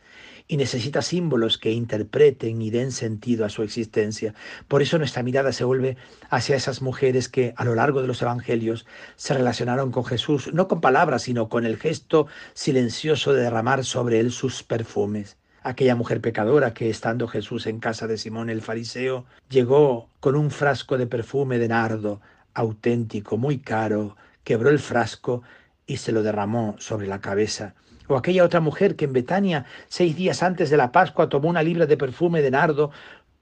y 0.50 0.58
necesita 0.58 1.02
símbolos 1.02 1.58
que 1.58 1.72
interpreten 1.72 2.62
y 2.62 2.70
den 2.70 2.92
sentido 2.92 3.46
a 3.46 3.50
su 3.50 3.64
existencia. 3.64 4.34
Por 4.68 4.82
eso 4.82 4.98
nuestra 4.98 5.24
mirada 5.24 5.54
se 5.54 5.64
vuelve 5.64 5.96
hacia 6.30 6.58
esas 6.58 6.82
mujeres 6.82 7.30
que 7.30 7.54
a 7.56 7.64
lo 7.64 7.74
largo 7.74 8.02
de 8.02 8.08
los 8.08 8.22
evangelios 8.22 8.86
se 9.16 9.36
relacionaron 9.36 9.90
con 9.94 10.04
Jesús, 10.04 10.54
no 10.54 10.68
con 10.68 10.82
palabras, 10.82 11.22
sino 11.22 11.48
con 11.48 11.66
el 11.66 11.78
gesto 11.78 12.28
silencioso 12.54 13.32
de 13.32 13.44
derramar 13.44 13.86
sobre 13.86 14.20
él 14.20 14.34
sus 14.34 14.64
perfumes. 14.64 15.38
Aquella 15.68 15.96
mujer 15.96 16.22
pecadora 16.22 16.76
que, 16.76 16.92
estando 16.92 17.28
Jesús 17.28 17.66
en 17.66 17.80
casa 17.80 18.06
de 18.06 18.20
Simón 18.20 18.52
el 18.52 18.62
fariseo, 18.62 19.26
llegó 19.50 20.10
con 20.20 20.36
un 20.36 20.52
frasco 20.52 20.96
de 20.96 21.08
perfume 21.08 21.58
de 21.58 21.68
nardo 21.68 22.22
auténtico, 22.54 23.38
muy 23.38 23.58
caro, 23.58 24.16
quebró 24.44 24.70
el 24.70 24.78
frasco 24.78 25.42
y 25.88 25.98
se 25.98 26.12
lo 26.12 26.22
derramó 26.22 26.76
sobre 26.78 27.08
la 27.08 27.20
cabeza. 27.20 27.74
O 28.08 28.16
aquella 28.16 28.44
otra 28.44 28.60
mujer 28.60 28.96
que 28.96 29.06
en 29.06 29.14
Betania, 29.14 29.66
seis 29.88 30.16
días 30.16 30.44
antes 30.44 30.70
de 30.70 30.78
la 30.78 30.92
Pascua, 30.92 31.30
tomó 31.30 31.50
una 31.50 31.64
libra 31.64 31.88
de 31.88 31.98
perfume 31.98 32.44
de 32.44 32.52
nardo 32.52 32.92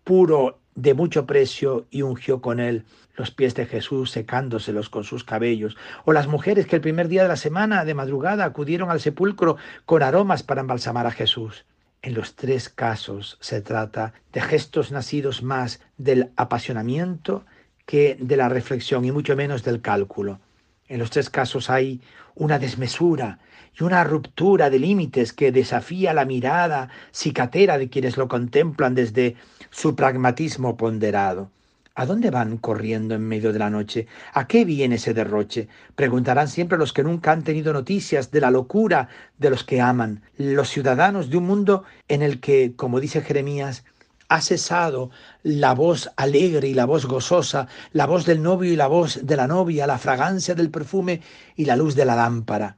puro 0.06 0.60
de 0.76 0.94
mucho 0.94 1.26
precio 1.26 1.88
y 1.92 2.04
ungió 2.04 2.42
con 2.42 2.62
él 2.62 2.86
los 3.18 3.32
pies 3.32 3.54
de 3.54 3.66
Jesús 3.66 4.12
secándoselos 4.12 4.90
con 4.90 5.04
sus 5.04 5.26
cabellos, 5.26 5.76
o 6.06 6.14
las 6.14 6.28
mujeres 6.28 6.68
que 6.68 6.78
el 6.78 6.82
primer 6.82 7.10
día 7.10 7.24
de 7.24 7.28
la 7.28 7.36
semana 7.36 7.84
de 7.84 7.96
madrugada 7.96 8.46
acudieron 8.46 8.90
al 8.90 9.02
sepulcro 9.02 9.58
con 9.86 10.04
aromas 10.04 10.42
para 10.42 10.62
embalsamar 10.62 11.06
a 11.06 11.12
Jesús. 11.12 11.66
En 12.04 12.16
los 12.16 12.36
tres 12.36 12.68
casos 12.68 13.38
se 13.40 13.62
trata 13.62 14.14
de 14.34 14.42
gestos 14.42 14.92
nacidos 14.92 15.42
más 15.42 15.80
del 15.98 16.32
apasionamiento 16.36 17.46
que 17.86 18.18
de 18.20 18.36
la 18.36 18.50
reflexión 18.50 19.06
y 19.06 19.14
mucho 19.14 19.38
menos 19.38 19.64
del 19.64 19.80
cálculo. 19.80 20.42
En 20.90 21.00
los 21.00 21.12
tres 21.12 21.30
casos 21.30 21.70
hay 21.70 22.02
una 22.36 22.60
desmesura 22.60 23.40
y 23.80 23.86
una 23.86 24.04
ruptura 24.04 24.70
de 24.70 24.80
límites 24.80 25.32
que 25.32 25.54
desafía 25.54 26.14
la 26.14 26.26
mirada 26.26 26.90
cicatera 27.14 27.78
de 27.78 27.88
quienes 27.88 28.18
lo 28.18 28.28
contemplan 28.28 28.96
desde 28.96 29.38
su 29.72 29.96
pragmatismo 29.96 30.76
ponderado. 30.76 31.52
¿A 31.96 32.08
dónde 32.08 32.32
van 32.32 32.58
corriendo 32.58 33.14
en 33.14 33.28
medio 33.28 33.54
de 33.54 33.60
la 33.60 33.70
noche? 33.70 34.08
¿A 34.34 34.48
qué 34.48 34.66
viene 34.66 34.96
ese 34.96 35.14
derroche? 35.14 35.68
Preguntarán 35.94 36.48
siempre 36.48 36.80
los 36.80 36.92
que 36.92 37.04
nunca 37.04 37.32
han 37.32 37.44
tenido 37.44 37.72
noticias 37.72 38.32
de 38.32 38.42
la 38.42 38.50
locura 38.50 39.10
de 39.38 39.52
los 39.52 39.64
que 39.64 39.80
aman, 39.80 40.24
los 40.38 40.70
ciudadanos 40.70 41.30
de 41.30 41.38
un 41.38 41.46
mundo 41.46 41.84
en 42.08 42.24
el 42.24 42.40
que, 42.40 42.76
como 42.76 43.00
dice 43.00 43.22
Jeremías, 43.22 43.86
ha 44.28 44.42
cesado 44.42 45.12
la 45.44 45.76
voz 45.76 46.10
alegre 46.16 46.68
y 46.68 46.74
la 46.74 46.86
voz 46.86 47.06
gozosa, 47.06 47.68
la 47.92 48.08
voz 48.08 48.26
del 48.26 48.42
novio 48.42 48.74
y 48.74 48.76
la 48.76 48.88
voz 48.88 49.20
de 49.22 49.36
la 49.36 49.46
novia, 49.46 49.86
la 49.86 50.00
fragancia 50.00 50.56
del 50.56 50.72
perfume 50.72 51.22
y 51.56 51.66
la 51.66 51.76
luz 51.76 51.94
de 51.94 52.06
la 52.06 52.16
lámpara. 52.16 52.78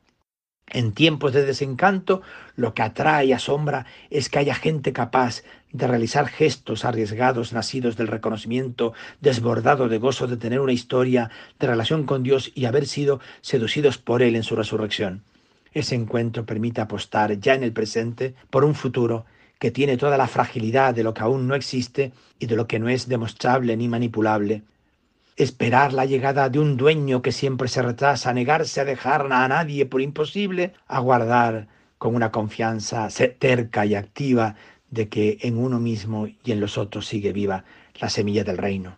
En 0.68 0.94
tiempos 0.94 1.32
de 1.32 1.46
desencanto, 1.46 2.22
lo 2.56 2.74
que 2.74 2.82
atrae 2.82 3.28
y 3.28 3.34
asombra 3.34 3.86
es 4.10 4.30
que 4.30 4.40
haya 4.40 4.56
gente 4.56 4.92
capaz 4.94 5.44
de 5.76 5.88
realizar 5.88 6.28
gestos 6.28 6.86
arriesgados 6.86 7.52
nacidos 7.52 7.98
del 7.98 8.08
reconocimiento 8.08 8.94
desbordado 9.20 9.90
de 9.90 9.98
gozo 9.98 10.26
de 10.26 10.38
tener 10.38 10.62
una 10.62 10.72
historia 10.72 11.30
de 11.60 11.68
relación 11.68 12.06
con 12.06 12.24
Dios 12.24 12.52
y 12.56 12.66
haber 12.66 12.88
sido 12.88 13.20
seducidos 13.42 13.98
por 13.98 14.22
Él 14.22 14.36
en 14.36 14.44
su 14.44 14.56
resurrección. 14.56 15.24
Ese 15.74 15.96
encuentro 15.96 16.46
permite 16.46 16.80
apostar 16.80 17.38
ya 17.40 17.54
en 17.54 17.64
el 17.64 17.74
presente 17.74 18.36
por 18.50 18.64
un 18.64 18.74
futuro 18.74 19.26
que 19.60 19.72
tiene 19.72 19.98
toda 19.98 20.18
la 20.18 20.28
fragilidad 20.28 20.94
de 20.94 21.04
lo 21.04 21.14
que 21.14 21.24
aún 21.24 21.48
no 21.48 21.56
existe 21.56 22.14
y 22.40 22.46
de 22.46 22.56
lo 22.56 22.68
que 22.68 22.80
no 22.80 22.88
es 22.88 23.10
demostrable 23.10 23.76
ni 23.76 23.90
manipulable, 23.90 24.64
esperar 25.36 25.92
la 25.92 26.06
llegada 26.06 26.50
de 26.50 26.60
un 26.60 26.78
dueño 26.78 27.22
que 27.22 27.34
siempre 27.34 27.68
se 27.68 27.82
retrasa, 27.82 28.34
negarse 28.34 28.80
a 28.80 28.86
dejar 28.86 29.30
a 29.30 29.48
nadie 29.50 29.86
por 29.86 30.02
imposible, 30.02 30.74
aguardar 30.88 31.68
con 31.98 32.16
una 32.16 32.32
confianza 32.32 33.10
terca 33.40 33.86
y 33.86 33.96
activa 33.96 34.56
de 34.90 35.10
que 35.10 35.38
en 35.42 35.58
uno 35.58 35.80
mismo 35.80 36.28
y 36.28 36.52
en 36.52 36.60
los 36.60 36.78
otros 36.78 37.08
sigue 37.08 37.34
viva 37.34 37.66
la 38.00 38.10
semilla 38.10 38.44
del 38.44 38.58
reino. 38.58 38.98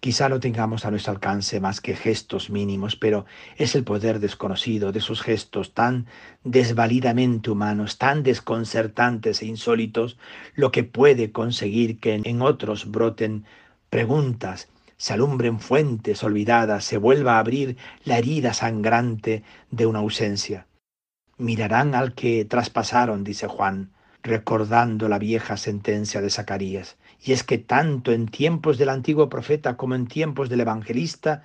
Quizá 0.00 0.28
no 0.28 0.40
tengamos 0.40 0.84
a 0.84 0.90
nuestro 0.90 1.12
alcance 1.12 1.58
más 1.58 1.80
que 1.80 1.96
gestos 1.96 2.50
mínimos, 2.50 2.96
pero 2.96 3.24
es 3.56 3.74
el 3.74 3.82
poder 3.82 4.20
desconocido 4.20 4.92
de 4.92 4.98
esos 4.98 5.22
gestos 5.22 5.74
tan 5.74 6.06
desvalidamente 6.44 7.50
humanos, 7.50 7.98
tan 7.98 8.22
desconcertantes 8.22 9.42
e 9.42 9.46
insólitos, 9.46 10.18
lo 10.54 10.70
que 10.70 10.84
puede 10.84 11.32
conseguir 11.32 11.98
que 11.98 12.14
en 12.14 12.42
otros 12.42 12.90
broten 12.90 13.46
preguntas 13.90 14.68
se 14.96 15.14
alumbren 15.14 15.60
fuentes 15.60 16.22
olvidadas, 16.22 16.84
se 16.84 16.98
vuelva 16.98 17.36
a 17.36 17.38
abrir 17.40 17.76
la 18.04 18.18
herida 18.18 18.52
sangrante 18.52 19.42
de 19.70 19.86
una 19.86 19.98
ausencia. 19.98 20.66
Mirarán 21.38 21.94
al 21.94 22.14
que 22.14 22.44
traspasaron, 22.44 23.24
dice 23.24 23.46
Juan, 23.46 23.90
recordando 24.26 25.08
la 25.08 25.18
vieja 25.18 25.56
sentencia 25.56 26.20
de 26.20 26.30
Zacarías. 26.30 26.96
Y 27.24 27.32
es 27.32 27.44
que 27.44 27.58
tanto 27.58 28.12
en 28.12 28.26
tiempos 28.26 28.76
del 28.76 28.88
antiguo 28.88 29.28
profeta 29.28 29.76
como 29.76 29.94
en 29.94 30.06
tiempos 30.06 30.48
del 30.48 30.60
evangelista, 30.60 31.42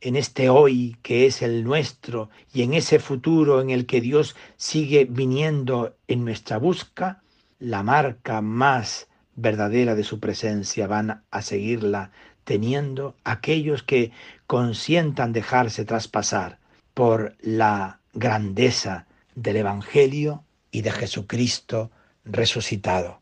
en 0.00 0.16
este 0.16 0.50
hoy 0.50 0.96
que 1.02 1.26
es 1.26 1.42
el 1.42 1.64
nuestro 1.64 2.28
y 2.52 2.62
en 2.62 2.74
ese 2.74 2.98
futuro 2.98 3.60
en 3.60 3.70
el 3.70 3.86
que 3.86 4.00
Dios 4.00 4.36
sigue 4.56 5.06
viniendo 5.08 5.96
en 6.08 6.24
nuestra 6.24 6.58
busca, 6.58 7.22
la 7.60 7.82
marca 7.82 8.42
más 8.42 9.06
verdadera 9.36 9.94
de 9.94 10.04
su 10.04 10.20
presencia 10.20 10.86
van 10.86 11.22
a 11.30 11.42
seguirla 11.42 12.10
teniendo 12.42 13.16
aquellos 13.24 13.82
que 13.82 14.10
consientan 14.46 15.32
dejarse 15.32 15.84
traspasar 15.84 16.58
por 16.92 17.36
la 17.40 18.00
grandeza 18.12 19.06
del 19.34 19.56
Evangelio 19.56 20.44
y 20.70 20.82
de 20.82 20.90
Jesucristo 20.90 21.90
resucitado. 22.24 23.20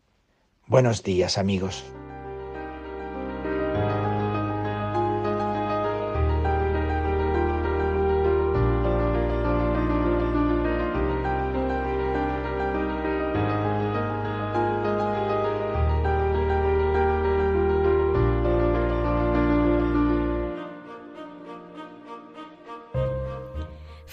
Buenos 0.67 1.03
días 1.03 1.37
amigos. 1.37 1.83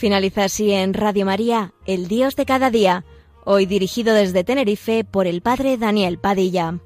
Finaliza 0.00 0.44
así 0.44 0.72
en 0.72 0.94
Radio 0.94 1.26
María, 1.26 1.74
El 1.84 2.08
Dios 2.08 2.34
de 2.34 2.46
cada 2.46 2.70
día, 2.70 3.04
hoy 3.44 3.66
dirigido 3.66 4.14
desde 4.14 4.44
Tenerife 4.44 5.04
por 5.04 5.26
el 5.26 5.42
Padre 5.42 5.76
Daniel 5.78 6.18
Padilla. 6.18 6.80